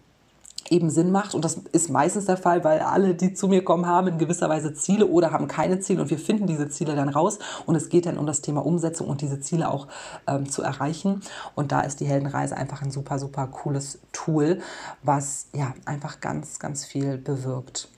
eben 0.70 0.90
Sinn 0.90 1.12
macht. 1.12 1.36
Und 1.36 1.46
das 1.46 1.56
ist 1.72 1.90
meistens 1.90 2.26
der 2.26 2.38
Fall, 2.38 2.64
weil 2.64 2.80
alle, 2.80 3.16
die 3.16 3.34
zu 3.34 3.48
mir 3.48 3.64
kommen, 3.64 3.86
haben 3.86 4.08
in 4.08 4.18
gewisser 4.18 4.50
Weise 4.50 4.74
Ziele 4.74 5.08
oder 5.08 5.32
haben 5.32 5.48
keine 5.48 5.80
Ziele 5.80 6.02
und 6.02 6.10
wir 6.10 6.20
finden 6.20 6.48
diese 6.48 6.70
Ziele 6.70 6.96
dann 6.96 7.10
raus. 7.10 7.40
Und 7.66 7.76
es 7.76 7.90
geht 7.90 8.06
dann 8.06 8.18
um 8.18 8.26
das 8.26 8.42
Thema 8.42 8.66
Umsetzung 8.66 9.08
und 9.08 9.22
diese 9.22 9.40
Ziele 9.40 9.70
auch 9.70 9.88
ähm, 10.28 10.50
zu 10.50 10.62
erreichen. 10.62 11.22
Und 11.56 11.72
da 11.72 11.82
ist 11.82 12.00
die 12.00 12.06
Heldenreise 12.06 12.58
einfach 12.58 12.82
ein 12.82 12.92
super, 12.92 13.20
super 13.20 13.48
cooles 13.48 14.00
Tool, 14.12 14.60
was 15.04 15.48
ja 15.54 15.74
einfach 15.86 16.20
ganz, 16.20 16.60
ganz 16.60 16.86
viel 16.86 17.18
bewirkt. 17.18 17.90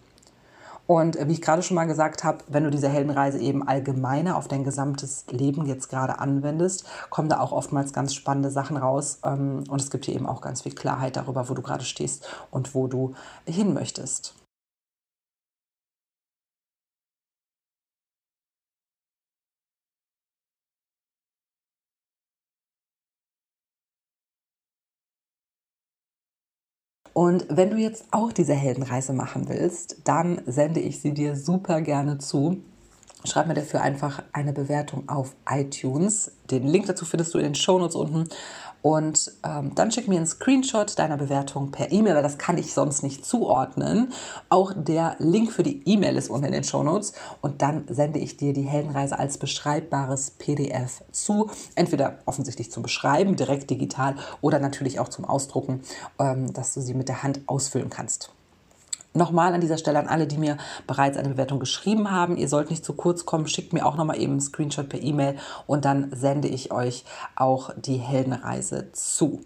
Und 0.90 1.20
wie 1.28 1.34
ich 1.34 1.42
gerade 1.44 1.62
schon 1.62 1.76
mal 1.76 1.86
gesagt 1.86 2.24
habe, 2.24 2.40
wenn 2.48 2.64
du 2.64 2.72
diese 2.72 2.90
Heldenreise 2.90 3.38
eben 3.38 3.68
allgemeiner 3.68 4.36
auf 4.36 4.48
dein 4.48 4.64
gesamtes 4.64 5.26
Leben 5.30 5.68
jetzt 5.68 5.88
gerade 5.88 6.18
anwendest, 6.18 6.84
kommen 7.12 7.30
da 7.30 7.42
auch 7.42 7.52
oftmals 7.52 7.94
ganz 7.94 8.16
spannende 8.16 8.50
Sachen 8.50 8.76
raus. 8.76 9.20
Ähm, 9.24 9.66
und 9.70 9.80
es 9.80 9.92
gibt 9.92 10.06
hier 10.06 10.16
eben 10.16 10.26
auch 10.26 10.42
ganz 10.42 10.64
viel 10.64 10.74
Klarheit 10.74 11.16
darüber, 11.16 11.48
wo 11.48 11.54
du 11.54 11.62
gerade 11.62 11.84
stehst 11.84 12.28
und 12.50 12.74
wo 12.74 12.88
du 12.88 13.14
hin 13.46 13.76
möchtest. 13.76 14.34
Und 27.20 27.48
wenn 27.50 27.70
du 27.70 27.76
jetzt 27.76 28.06
auch 28.12 28.32
diese 28.32 28.54
Heldenreise 28.54 29.12
machen 29.12 29.50
willst, 29.50 29.98
dann 30.06 30.42
sende 30.46 30.80
ich 30.80 31.02
sie 31.02 31.14
dir 31.14 31.36
super 31.36 31.82
gerne 31.82 32.18
zu. 32.18 32.64
Schreib 33.26 33.48
mir 33.48 33.56
dafür 33.56 33.82
einfach 33.82 34.24
eine 34.32 34.54
Bewertung 34.54 35.10
auf 35.10 35.36
iTunes. 35.46 36.32
Den 36.50 36.66
Link 36.66 36.86
dazu 36.86 37.04
findest 37.04 37.34
du 37.34 37.38
in 37.40 37.44
den 37.44 37.56
Shownotes 37.56 37.98
unten. 37.98 38.30
Und 38.82 39.32
ähm, 39.44 39.74
dann 39.76 39.92
schick 39.92 40.08
mir 40.08 40.18
einen 40.18 40.28
Screenshot 40.28 40.98
deiner 40.98 41.18
Bewertung 41.18 41.72
per 41.72 41.92
E-Mail, 41.92 42.16
weil 42.16 42.24
das 42.24 42.38
kann 42.38 42.58
ich 42.58 42.74
sonst 42.74 43.04
nicht 43.04 43.26
zuordnen. 43.26 44.14
Auch 44.48 44.74
der 44.76 45.16
Link 45.20 45.52
für 45.52 45.64
die 45.64 45.82
E-Mail 45.86 46.16
ist 46.16 46.30
unten 46.30 46.46
in 46.46 46.54
den 46.54 46.64
Show 46.64 46.84
Notes. 46.84 47.14
Und 47.42 47.62
dann 47.62 47.84
sende 47.90 48.20
ich 48.20 48.38
dir 48.38 48.54
die 48.54 48.64
Heldenreise 48.64 49.20
als 49.20 49.38
beschreibbares 49.38 50.32
PDF 50.32 51.04
zu. 51.12 51.50
Entweder 51.76 52.20
offensichtlich 52.26 52.72
zum 52.72 52.84
Beschreiben, 52.84 53.36
direkt 53.36 53.70
digital, 53.70 54.16
oder 54.42 54.60
natürlich 54.60 55.00
auch 55.00 55.10
zum 55.10 55.26
Ausdrucken, 55.26 55.82
ähm, 56.20 56.54
dass 56.54 56.74
du 56.74 56.82
sie 56.82 56.94
mit 56.94 57.10
der 57.10 57.24
Hand 57.24 57.42
ausfüllen 57.48 57.90
kannst. 57.90 58.32
Nochmal 59.14 59.54
an 59.54 59.62
dieser 59.62 59.80
Stelle 59.80 59.98
an 59.98 60.08
alle, 60.08 60.28
die 60.28 60.38
mir 60.38 60.58
bereits 60.86 61.18
eine 61.18 61.30
Bewertung 61.30 61.60
geschrieben 61.60 62.12
haben. 62.12 62.38
Ihr 62.38 62.48
sollt 62.48 62.70
nicht 62.70 62.86
zu 62.86 62.94
kurz 62.94 63.26
kommen. 63.26 63.48
Schickt 63.48 63.74
mir 63.74 63.86
auch 63.86 63.96
nochmal 63.96 64.20
eben 64.20 64.34
einen 64.34 64.42
Screenshot 64.42 64.88
per 64.88 65.02
E-Mail 65.02 65.38
und 65.66 65.84
dann 65.86 66.12
sende 66.14 66.48
ich 66.48 66.72
euch 66.72 67.06
auch 67.36 67.72
die 67.76 67.98
Heldenreise 67.98 68.92
zu. 68.92 69.42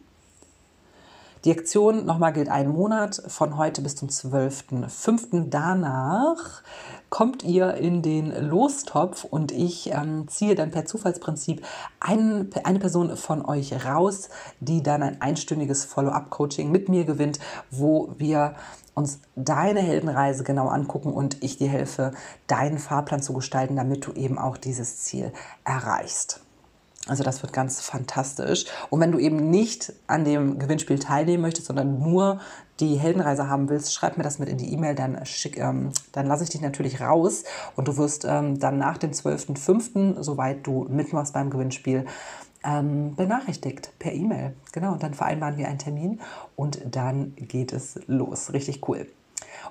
Die 1.46 1.52
Aktion 1.52 2.06
nochmal 2.06 2.32
gilt 2.32 2.48
einen 2.48 2.72
Monat 2.72 3.22
von 3.28 3.58
heute 3.58 3.82
bis 3.82 3.98
zum 3.98 4.08
12.05. 4.08 5.50
Danach 5.50 6.62
kommt 7.14 7.44
ihr 7.44 7.76
in 7.76 8.02
den 8.02 8.32
Lostopf 8.50 9.24
und 9.24 9.52
ich 9.52 9.92
ähm, 9.92 10.28
ziehe 10.28 10.56
dann 10.56 10.72
per 10.72 10.86
Zufallsprinzip 10.86 11.64
ein, 12.00 12.50
eine 12.64 12.80
Person 12.80 13.16
von 13.18 13.46
euch 13.46 13.86
raus, 13.86 14.30
die 14.62 14.82
dann 14.82 15.04
ein 15.04 15.22
einstündiges 15.22 15.86
Follow-up-Coaching 15.86 16.72
mit 16.72 16.90
mir 16.90 17.06
gewinnt, 17.06 17.38
wo 17.70 18.16
wir 18.18 18.56
uns 18.96 19.20
deine 19.36 19.82
Heldenreise 19.82 20.44
genau 20.44 20.70
angucken 20.70 21.14
und 21.14 21.44
ich 21.44 21.58
dir 21.58 21.70
helfe, 21.70 22.14
deinen 22.48 22.80
Fahrplan 22.80 23.22
zu 23.22 23.34
gestalten, 23.34 23.76
damit 23.76 24.08
du 24.08 24.14
eben 24.14 24.40
auch 24.40 24.58
dieses 24.58 25.04
Ziel 25.04 25.32
erreichst. 25.66 26.40
Also 27.08 27.24
das 27.24 27.44
wird 27.44 27.52
ganz 27.52 27.82
fantastisch. 27.82 28.66
Und 28.90 29.02
wenn 29.02 29.12
du 29.12 29.20
eben 29.20 29.50
nicht 29.50 29.92
an 30.08 30.24
dem 30.24 30.58
Gewinnspiel 30.58 31.00
teilnehmen 31.00 31.42
möchtest, 31.42 31.68
sondern 31.68 32.00
nur 32.00 32.40
die 32.80 32.96
Heldenreise 32.96 33.48
haben 33.50 33.70
willst, 33.70 33.94
schreib 33.94 34.18
mir 34.18 34.24
das 34.24 34.40
mit 34.40 34.50
in 34.50 34.58
die 34.58 34.74
E-Mail, 34.74 34.96
dann, 34.96 35.20
ähm, 35.56 35.92
dann 36.12 36.28
lasse 36.28 36.44
ich 36.44 36.50
dich 36.50 36.62
natürlich 36.62 37.02
raus 37.02 37.44
und 37.76 37.88
du 37.88 37.98
wirst 37.98 38.26
ähm, 38.26 38.60
dann 38.60 38.78
nach 38.78 38.98
dem 38.98 39.12
12.05., 39.12 40.22
soweit 40.22 40.66
du 40.66 40.88
mitmachst 40.90 41.34
beim 41.34 41.50
Gewinnspiel, 41.50 42.06
ähm, 42.64 43.16
benachrichtigt 43.16 43.92
per 44.00 44.14
E-Mail. 44.14 44.54
Genau, 44.72 44.94
und 44.94 45.04
dann 45.04 45.14
vereinbaren 45.14 45.58
wir 45.58 45.68
einen 45.68 45.80
Termin 45.80 46.22
und 46.56 46.82
dann 46.90 47.34
geht 47.36 47.74
es 47.74 48.00
los. 48.08 48.54
Richtig 48.54 48.88
cool. 48.88 49.08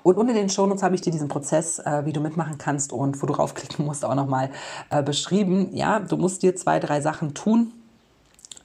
Und 0.03 0.17
unter 0.17 0.33
den 0.33 0.49
Shownotes 0.49 0.83
habe 0.83 0.95
ich 0.95 1.01
dir 1.01 1.11
diesen 1.11 1.27
Prozess, 1.27 1.79
äh, 1.79 2.05
wie 2.05 2.13
du 2.13 2.19
mitmachen 2.19 2.57
kannst 2.57 2.93
und 2.93 3.21
wo 3.21 3.25
du 3.25 3.33
raufklicken 3.33 3.85
musst, 3.85 4.05
auch 4.05 4.15
nochmal 4.15 4.49
äh, 4.89 5.03
beschrieben. 5.03 5.69
Ja, 5.73 5.99
du 5.99 6.17
musst 6.17 6.43
dir 6.43 6.55
zwei, 6.55 6.79
drei 6.79 7.01
Sachen 7.01 7.33
tun. 7.33 7.71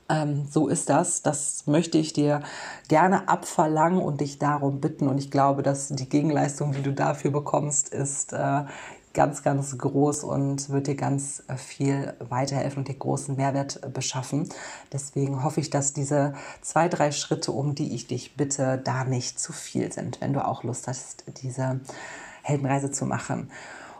Ähm, 0.08 0.46
so 0.50 0.68
ist 0.68 0.88
das. 0.88 1.22
Das 1.22 1.66
möchte 1.66 1.98
ich 1.98 2.12
dir 2.12 2.42
gerne 2.88 3.28
abverlangen 3.28 4.00
und 4.00 4.20
dich 4.20 4.38
darum 4.38 4.80
bitten. 4.80 5.08
Und 5.08 5.18
ich 5.18 5.30
glaube, 5.30 5.62
dass 5.62 5.88
die 5.88 6.08
Gegenleistung, 6.08 6.72
die 6.72 6.82
du 6.82 6.92
dafür 6.92 7.30
bekommst, 7.30 7.90
ist 7.90 8.32
äh, 8.32 8.64
ganz, 9.12 9.42
ganz 9.42 9.76
groß 9.76 10.24
und 10.24 10.70
wird 10.70 10.86
dir 10.86 10.94
ganz 10.94 11.42
viel 11.56 12.14
weiterhelfen 12.20 12.78
und 12.78 12.88
dir 12.88 12.94
großen 12.94 13.36
Mehrwert 13.36 13.80
beschaffen. 13.92 14.48
Deswegen 14.92 15.42
hoffe 15.44 15.60
ich, 15.60 15.70
dass 15.70 15.92
diese 15.92 16.34
zwei, 16.62 16.88
drei 16.88 17.10
Schritte, 17.10 17.52
um 17.52 17.74
die 17.74 17.94
ich 17.94 18.06
dich 18.06 18.36
bitte, 18.36 18.80
da 18.82 19.04
nicht 19.04 19.40
zu 19.40 19.52
viel 19.52 19.92
sind, 19.92 20.20
wenn 20.20 20.32
du 20.32 20.44
auch 20.44 20.62
Lust 20.62 20.88
hast, 20.88 21.24
diese 21.42 21.80
Heldenreise 22.42 22.90
zu 22.90 23.06
machen. 23.06 23.50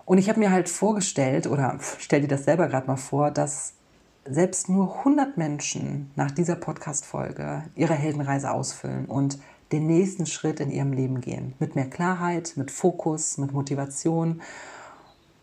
Und 0.05 0.19
ich 0.19 0.29
habe 0.29 0.39
mir 0.39 0.51
halt 0.51 0.69
vorgestellt, 0.69 1.47
oder 1.47 1.79
stell 1.99 2.23
dir 2.23 2.29
das 2.29 2.45
selber 2.45 2.69
gerade 2.69 2.87
mal 2.87 2.97
vor, 2.97 3.31
dass 3.31 3.75
selbst 4.31 4.69
nur 4.69 4.99
100 4.99 5.37
Menschen 5.37 6.11
nach 6.17 6.31
dieser 6.31 6.57
Podcast-Folge 6.57 7.65
ihre 7.75 7.95
Heldenreise 7.95 8.51
ausfüllen 8.51 9.07
und 9.07 9.39
den 9.73 9.87
nächsten 9.87 10.27
Schritt 10.27 10.61
in 10.61 10.71
ihrem 10.71 10.93
Leben 10.93 11.21
gehen. 11.21 11.55
Mit 11.59 11.75
mehr 11.75 11.91
Klarheit, 11.91 12.55
mit 12.57 12.71
Fokus, 12.71 13.39
mit 13.39 13.53
Motivation 13.53 14.41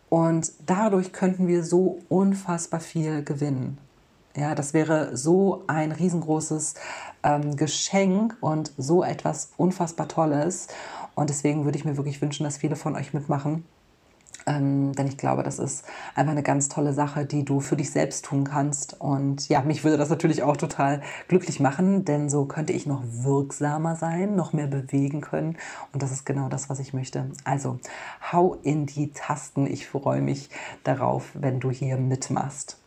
und 0.08 0.52
dadurch 0.66 1.12
könnten 1.12 1.48
wir 1.48 1.64
so 1.64 1.98
unfassbar 2.08 2.80
viel 2.80 3.24
gewinnen. 3.24 3.78
Ja, 4.36 4.54
das 4.54 4.74
wäre 4.74 5.16
so 5.16 5.64
ein 5.66 5.92
riesengroßes 5.92 6.74
ähm, 7.22 7.56
Geschenk 7.56 8.36
und 8.40 8.70
so 8.76 9.02
etwas 9.02 9.50
unfassbar 9.56 10.08
Tolles. 10.08 10.68
Und 11.14 11.30
deswegen 11.30 11.64
würde 11.64 11.78
ich 11.78 11.86
mir 11.86 11.96
wirklich 11.96 12.20
wünschen, 12.20 12.44
dass 12.44 12.58
viele 12.58 12.76
von 12.76 12.96
euch 12.96 13.14
mitmachen 13.14 13.64
ähm, 14.46 14.92
denn 14.92 15.08
ich 15.08 15.18
glaube, 15.18 15.42
das 15.42 15.58
ist 15.58 15.84
einfach 16.14 16.32
eine 16.32 16.42
ganz 16.42 16.68
tolle 16.68 16.92
Sache, 16.92 17.26
die 17.26 17.44
du 17.44 17.60
für 17.60 17.76
dich 17.76 17.90
selbst 17.90 18.24
tun 18.24 18.44
kannst. 18.44 19.00
Und 19.00 19.48
ja, 19.48 19.62
mich 19.62 19.82
würde 19.82 19.96
das 19.96 20.08
natürlich 20.08 20.42
auch 20.42 20.56
total 20.56 21.02
glücklich 21.28 21.58
machen, 21.58 22.04
denn 22.04 22.30
so 22.30 22.44
könnte 22.46 22.72
ich 22.72 22.86
noch 22.86 23.02
wirksamer 23.04 23.96
sein, 23.96 24.36
noch 24.36 24.52
mehr 24.52 24.68
bewegen 24.68 25.20
können. 25.20 25.56
Und 25.92 26.02
das 26.02 26.12
ist 26.12 26.24
genau 26.24 26.48
das, 26.48 26.70
was 26.70 26.78
ich 26.78 26.94
möchte. 26.94 27.30
Also, 27.44 27.78
hau 28.32 28.54
in 28.62 28.86
die 28.86 29.10
Tasten. 29.10 29.66
Ich 29.66 29.88
freue 29.88 30.22
mich 30.22 30.48
darauf, 30.84 31.30
wenn 31.34 31.58
du 31.60 31.70
hier 31.70 31.96
mitmachst. 31.96 32.78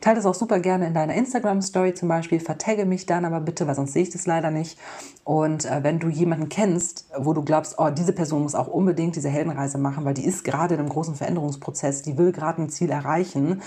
Teile 0.00 0.16
das 0.16 0.26
auch 0.26 0.34
super 0.34 0.58
gerne 0.58 0.86
in 0.86 0.94
deiner 0.94 1.14
Instagram-Story 1.14 1.94
zum 1.94 2.08
Beispiel. 2.08 2.40
Vertagge 2.40 2.84
mich 2.84 3.06
dann 3.06 3.24
aber 3.24 3.40
bitte, 3.40 3.66
weil 3.66 3.74
sonst 3.74 3.92
sehe 3.92 4.02
ich 4.02 4.10
das 4.10 4.26
leider 4.26 4.50
nicht. 4.50 4.78
Und 5.24 5.64
äh, 5.64 5.82
wenn 5.82 5.98
du 5.98 6.08
jemanden 6.08 6.48
kennst, 6.48 7.06
wo 7.16 7.32
du 7.32 7.42
glaubst, 7.42 7.78
oh, 7.78 7.90
diese 7.90 8.12
Person 8.12 8.42
muss 8.42 8.54
auch 8.54 8.66
unbedingt 8.66 9.16
diese 9.16 9.28
Heldenreise 9.28 9.78
machen, 9.78 10.04
weil 10.04 10.14
die 10.14 10.24
ist 10.24 10.44
gerade 10.44 10.74
in 10.74 10.80
einem 10.80 10.88
großen 10.88 11.14
Veränderungsprozess, 11.14 12.02
die 12.02 12.18
will 12.18 12.32
gerade 12.32 12.62
ein 12.62 12.68
Ziel 12.68 12.90
erreichen, 12.90 13.62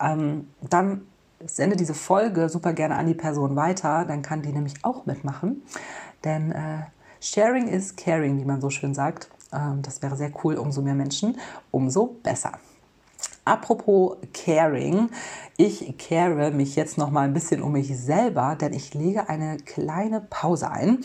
ähm, 0.00 0.46
dann 0.68 1.02
sende 1.44 1.76
diese 1.76 1.94
Folge 1.94 2.48
super 2.48 2.72
gerne 2.72 2.96
an 2.96 3.06
die 3.06 3.14
Person 3.14 3.56
weiter. 3.56 4.04
Dann 4.06 4.22
kann 4.22 4.42
die 4.42 4.52
nämlich 4.52 4.74
auch 4.82 5.06
mitmachen. 5.06 5.62
Denn 6.24 6.52
äh, 6.52 6.84
Sharing 7.20 7.68
is 7.68 7.96
caring, 7.96 8.40
wie 8.40 8.44
man 8.44 8.60
so 8.60 8.70
schön 8.70 8.94
sagt. 8.94 9.30
Ähm, 9.52 9.82
das 9.82 10.02
wäre 10.02 10.16
sehr 10.16 10.32
cool. 10.44 10.54
Umso 10.54 10.82
mehr 10.82 10.94
Menschen, 10.94 11.38
umso 11.70 12.18
besser. 12.22 12.52
Apropos 13.50 14.18
Caring, 14.32 15.10
ich 15.62 15.98
care 15.98 16.52
mich 16.52 16.74
jetzt 16.74 16.96
noch 16.96 17.10
mal 17.10 17.20
ein 17.20 17.34
bisschen 17.34 17.60
um 17.60 17.72
mich 17.72 17.94
selber, 17.98 18.56
denn 18.58 18.72
ich 18.72 18.94
lege 18.94 19.28
eine 19.28 19.58
kleine 19.58 20.22
Pause 20.22 20.70
ein 20.70 21.04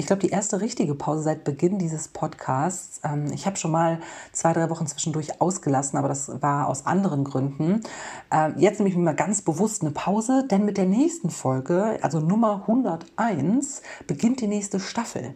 ich 0.00 0.06
glaube, 0.06 0.22
die 0.22 0.30
erste 0.30 0.60
richtige 0.60 0.94
Pause 0.94 1.22
seit 1.22 1.44
Beginn 1.44 1.78
dieses 1.78 2.08
Podcasts. 2.08 3.00
Ähm, 3.04 3.26
ich 3.32 3.46
habe 3.46 3.56
schon 3.56 3.70
mal 3.70 4.00
zwei, 4.32 4.52
drei 4.52 4.70
Wochen 4.70 4.86
zwischendurch 4.86 5.40
ausgelassen, 5.40 5.98
aber 5.98 6.08
das 6.08 6.40
war 6.40 6.68
aus 6.68 6.86
anderen 6.86 7.24
Gründen. 7.24 7.82
Ähm, 8.30 8.54
jetzt 8.56 8.78
nehme 8.78 8.88
ich 8.88 8.96
mir 8.96 9.02
mal 9.02 9.14
ganz 9.14 9.42
bewusst 9.42 9.82
eine 9.82 9.90
Pause, 9.90 10.46
denn 10.50 10.64
mit 10.64 10.78
der 10.78 10.86
nächsten 10.86 11.30
Folge, 11.30 11.98
also 12.02 12.20
Nummer 12.20 12.64
101, 12.66 13.82
beginnt 14.06 14.40
die 14.40 14.46
nächste 14.46 14.80
Staffel. 14.80 15.34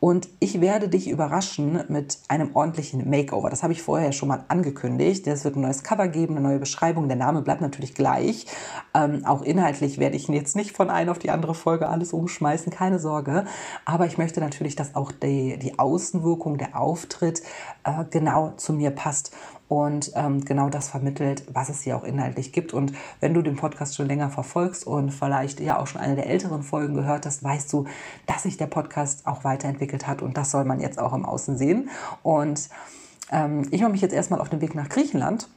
Und 0.00 0.28
ich 0.40 0.62
werde 0.62 0.88
dich 0.88 1.08
überraschen 1.08 1.84
mit 1.88 2.18
einem 2.28 2.56
ordentlichen 2.56 3.08
Makeover. 3.08 3.50
Das 3.50 3.62
habe 3.62 3.74
ich 3.74 3.82
vorher 3.82 4.12
schon 4.12 4.28
mal 4.28 4.44
angekündigt. 4.48 5.26
Es 5.26 5.44
wird 5.44 5.56
ein 5.56 5.60
neues 5.60 5.82
Cover 5.82 6.08
geben, 6.08 6.36
eine 6.36 6.48
neue 6.48 6.58
Beschreibung. 6.58 7.06
Der 7.08 7.18
Name 7.18 7.42
bleibt 7.42 7.60
natürlich 7.60 7.94
gleich. 8.00 8.46
Ähm, 8.94 9.26
auch 9.26 9.42
inhaltlich 9.42 9.98
werde 9.98 10.16
ich 10.16 10.26
jetzt 10.28 10.56
nicht 10.56 10.74
von 10.74 10.88
einer 10.88 11.12
auf 11.12 11.18
die 11.18 11.30
andere 11.30 11.54
Folge 11.54 11.86
alles 11.86 12.14
umschmeißen, 12.14 12.72
keine 12.72 12.98
Sorge. 12.98 13.44
Aber 13.84 14.06
ich 14.06 14.16
möchte 14.16 14.40
natürlich, 14.40 14.74
dass 14.74 14.94
auch 14.94 15.12
die, 15.12 15.58
die 15.58 15.78
Außenwirkung, 15.78 16.56
der 16.56 16.80
Auftritt 16.80 17.42
äh, 17.84 18.04
genau 18.10 18.54
zu 18.56 18.72
mir 18.72 18.90
passt 18.90 19.36
und 19.68 20.12
ähm, 20.14 20.44
genau 20.44 20.70
das 20.70 20.88
vermittelt, 20.88 21.44
was 21.52 21.68
es 21.68 21.82
hier 21.82 21.94
auch 21.96 22.04
inhaltlich 22.04 22.52
gibt. 22.52 22.72
Und 22.72 22.92
wenn 23.20 23.34
du 23.34 23.42
den 23.42 23.56
Podcast 23.56 23.94
schon 23.94 24.06
länger 24.06 24.30
verfolgst 24.30 24.86
und 24.86 25.10
vielleicht 25.10 25.60
ja 25.60 25.78
auch 25.78 25.86
schon 25.86 26.00
eine 26.00 26.16
der 26.16 26.26
älteren 26.26 26.62
Folgen 26.62 26.94
gehört 26.94 27.26
hast, 27.26 27.44
weißt 27.44 27.70
du, 27.72 27.84
dass 28.26 28.44
sich 28.44 28.56
der 28.56 28.66
Podcast 28.66 29.26
auch 29.26 29.44
weiterentwickelt 29.44 30.06
hat 30.06 30.22
und 30.22 30.38
das 30.38 30.50
soll 30.50 30.64
man 30.64 30.80
jetzt 30.80 30.98
auch 30.98 31.12
im 31.12 31.26
Außen 31.26 31.58
sehen. 31.58 31.90
Und 32.22 32.70
ähm, 33.30 33.68
ich 33.70 33.82
mache 33.82 33.92
mich 33.92 34.00
jetzt 34.00 34.14
erstmal 34.14 34.40
auf 34.40 34.48
den 34.48 34.62
Weg 34.62 34.74
nach 34.74 34.88
Griechenland 34.88 35.48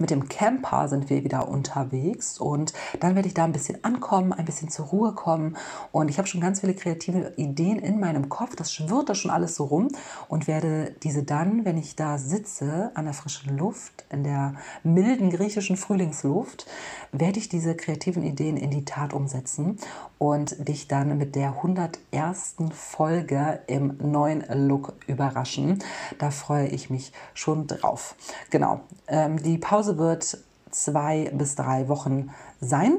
mit 0.00 0.10
dem 0.10 0.28
Camper 0.28 0.88
sind 0.88 1.10
wir 1.10 1.22
wieder 1.24 1.48
unterwegs 1.48 2.38
und 2.38 2.72
dann 2.98 3.14
werde 3.14 3.28
ich 3.28 3.34
da 3.34 3.44
ein 3.44 3.52
bisschen 3.52 3.84
ankommen, 3.84 4.32
ein 4.32 4.44
bisschen 4.44 4.70
zur 4.70 4.86
Ruhe 4.86 5.12
kommen 5.12 5.56
und 5.92 6.08
ich 6.08 6.18
habe 6.18 6.26
schon 6.26 6.40
ganz 6.40 6.60
viele 6.60 6.74
kreative 6.74 7.34
Ideen 7.36 7.78
in 7.78 8.00
meinem 8.00 8.28
Kopf. 8.28 8.56
Das 8.56 8.72
schwirrt 8.72 9.08
da 9.08 9.14
schon 9.14 9.30
alles 9.30 9.54
so 9.54 9.64
rum 9.64 9.88
und 10.28 10.48
werde 10.48 10.94
diese 11.02 11.22
dann, 11.22 11.64
wenn 11.64 11.76
ich 11.76 11.96
da 11.96 12.18
sitze 12.18 12.90
an 12.94 13.04
der 13.04 13.14
frischen 13.14 13.56
Luft, 13.56 14.04
in 14.10 14.24
der 14.24 14.54
milden 14.82 15.30
griechischen 15.30 15.76
Frühlingsluft, 15.76 16.66
werde 17.12 17.38
ich 17.38 17.48
diese 17.48 17.74
kreativen 17.76 18.22
Ideen 18.22 18.56
in 18.56 18.70
die 18.70 18.84
Tat 18.84 19.12
umsetzen 19.12 19.78
und 20.18 20.68
dich 20.68 20.88
dann 20.88 21.16
mit 21.18 21.34
der 21.34 21.56
101. 21.56 22.56
Folge 22.72 23.60
im 23.66 23.96
neuen 23.98 24.44
Look 24.68 24.94
überraschen. 25.06 25.78
Da 26.18 26.30
freue 26.30 26.68
ich 26.68 26.90
mich 26.90 27.12
schon 27.34 27.66
drauf. 27.66 28.14
Genau, 28.50 28.80
ähm, 29.08 29.42
die 29.42 29.58
Pause 29.58 29.89
Pause 29.90 29.98
wird 29.98 30.38
zwei 30.70 31.30
bis 31.32 31.54
drei 31.54 31.88
Wochen 31.88 32.30
sein. 32.60 32.98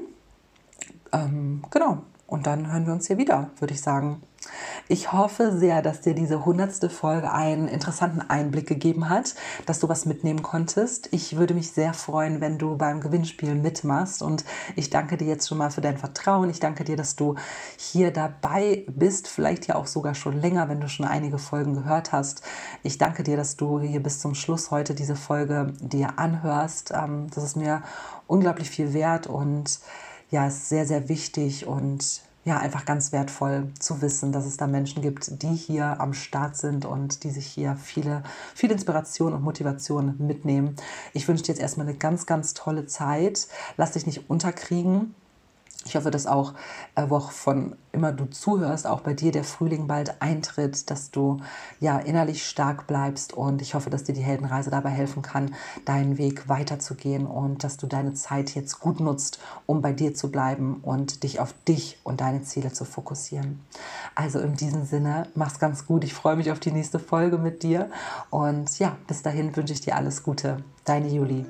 Ähm, 1.11 1.63
genau. 1.69 1.99
Und 2.27 2.47
dann 2.47 2.71
hören 2.71 2.85
wir 2.85 2.93
uns 2.93 3.07
hier 3.07 3.17
wieder, 3.17 3.49
würde 3.59 3.73
ich 3.73 3.81
sagen. 3.81 4.21
Ich 4.87 5.13
hoffe 5.13 5.57
sehr, 5.57 5.81
dass 5.81 6.01
dir 6.01 6.13
diese 6.13 6.45
hundertste 6.45 6.89
Folge 6.89 7.31
einen 7.31 7.67
interessanten 7.67 8.21
Einblick 8.21 8.67
gegeben 8.67 9.09
hat, 9.09 9.35
dass 9.65 9.79
du 9.79 9.87
was 9.87 10.05
mitnehmen 10.05 10.41
konntest. 10.41 11.09
Ich 11.11 11.37
würde 11.37 11.53
mich 11.53 11.71
sehr 11.71 11.93
freuen, 11.93 12.41
wenn 12.41 12.57
du 12.57 12.75
beim 12.77 12.99
Gewinnspiel 12.99 13.55
mitmachst 13.55 14.21
und 14.21 14.43
ich 14.75 14.89
danke 14.89 15.17
dir 15.17 15.27
jetzt 15.27 15.47
schon 15.47 15.59
mal 15.59 15.71
für 15.71 15.81
dein 15.81 15.97
Vertrauen. 15.97 16.49
Ich 16.49 16.59
danke 16.59 16.83
dir, 16.83 16.97
dass 16.97 17.15
du 17.15 17.35
hier 17.77 18.11
dabei 18.11 18.85
bist, 18.89 19.27
vielleicht 19.27 19.67
ja 19.67 19.75
auch 19.75 19.87
sogar 19.87 20.15
schon 20.15 20.41
länger, 20.41 20.67
wenn 20.67 20.81
du 20.81 20.89
schon 20.89 21.05
einige 21.05 21.37
Folgen 21.37 21.73
gehört 21.73 22.11
hast. 22.11 22.41
Ich 22.83 22.97
danke 22.97 23.23
dir, 23.23 23.37
dass 23.37 23.55
du 23.55 23.79
hier 23.79 24.01
bis 24.01 24.19
zum 24.19 24.35
Schluss 24.35 24.71
heute 24.71 24.95
diese 24.95 25.15
Folge 25.15 25.73
dir 25.79 26.17
anhörst. 26.17 26.91
Ähm, 26.93 27.27
das 27.33 27.43
ist 27.43 27.55
mir 27.55 27.83
unglaublich 28.27 28.69
viel 28.69 28.93
wert 28.93 29.27
und 29.27 29.79
ja, 30.31 30.47
ist 30.47 30.69
sehr, 30.69 30.85
sehr 30.85 31.09
wichtig 31.09 31.67
und 31.67 32.21
ja, 32.43 32.57
einfach 32.57 32.85
ganz 32.85 33.11
wertvoll 33.11 33.67
zu 33.79 34.01
wissen, 34.01 34.31
dass 34.31 34.45
es 34.45 34.57
da 34.57 34.65
Menschen 34.65 35.01
gibt, 35.01 35.43
die 35.43 35.53
hier 35.53 35.99
am 35.99 36.13
Start 36.13 36.57
sind 36.57 36.85
und 36.85 37.23
die 37.23 37.29
sich 37.29 37.45
hier 37.45 37.75
viele, 37.75 38.23
viel 38.55 38.71
Inspiration 38.71 39.33
und 39.33 39.43
Motivation 39.43 40.15
mitnehmen. 40.17 40.75
Ich 41.13 41.27
wünsche 41.27 41.43
dir 41.43 41.49
jetzt 41.53 41.61
erstmal 41.61 41.87
eine 41.87 41.97
ganz, 41.97 42.25
ganz 42.25 42.53
tolle 42.53 42.87
Zeit. 42.87 43.47
Lass 43.77 43.91
dich 43.91 44.07
nicht 44.07 44.29
unterkriegen. 44.29 45.13
Ich 45.85 45.95
hoffe, 45.95 46.11
dass 46.11 46.27
auch, 46.27 46.53
äh, 46.95 47.03
wo 47.07 47.15
auch 47.15 47.31
von 47.31 47.75
immer 47.91 48.11
du 48.11 48.25
zuhörst, 48.25 48.85
auch 48.85 49.01
bei 49.01 49.13
dir 49.13 49.31
der 49.31 49.43
Frühling 49.43 49.87
bald 49.87 50.21
eintritt, 50.21 50.89
dass 50.91 51.11
du 51.11 51.37
ja 51.79 51.97
innerlich 51.97 52.47
stark 52.47 52.87
bleibst 52.87 53.33
und 53.33 53.61
ich 53.61 53.73
hoffe, 53.73 53.89
dass 53.89 54.03
dir 54.03 54.13
die 54.13 54.21
Heldenreise 54.21 54.69
dabei 54.69 54.91
helfen 54.91 55.23
kann, 55.23 55.55
deinen 55.85 56.17
Weg 56.17 56.47
weiterzugehen 56.47 57.25
und 57.25 57.63
dass 57.63 57.77
du 57.77 57.87
deine 57.87 58.13
Zeit 58.13 58.53
jetzt 58.53 58.79
gut 58.79 58.99
nutzt, 58.99 59.39
um 59.65 59.81
bei 59.81 59.91
dir 59.91 60.13
zu 60.13 60.31
bleiben 60.31 60.79
und 60.83 61.23
dich 61.23 61.39
auf 61.39 61.53
dich 61.67 61.99
und 62.03 62.21
deine 62.21 62.43
Ziele 62.43 62.71
zu 62.71 62.85
fokussieren. 62.85 63.59
Also 64.13 64.39
in 64.39 64.55
diesem 64.55 64.85
Sinne, 64.85 65.27
mach's 65.33 65.59
ganz 65.59 65.87
gut. 65.87 66.03
Ich 66.03 66.13
freue 66.13 66.35
mich 66.35 66.51
auf 66.51 66.59
die 66.59 66.71
nächste 66.71 66.99
Folge 66.99 67.37
mit 67.37 67.63
dir 67.63 67.89
und 68.29 68.77
ja, 68.77 68.97
bis 69.07 69.23
dahin 69.23 69.55
wünsche 69.55 69.73
ich 69.73 69.81
dir 69.81 69.95
alles 69.95 70.23
Gute. 70.23 70.63
Deine 70.85 71.07
Julie. 71.07 71.45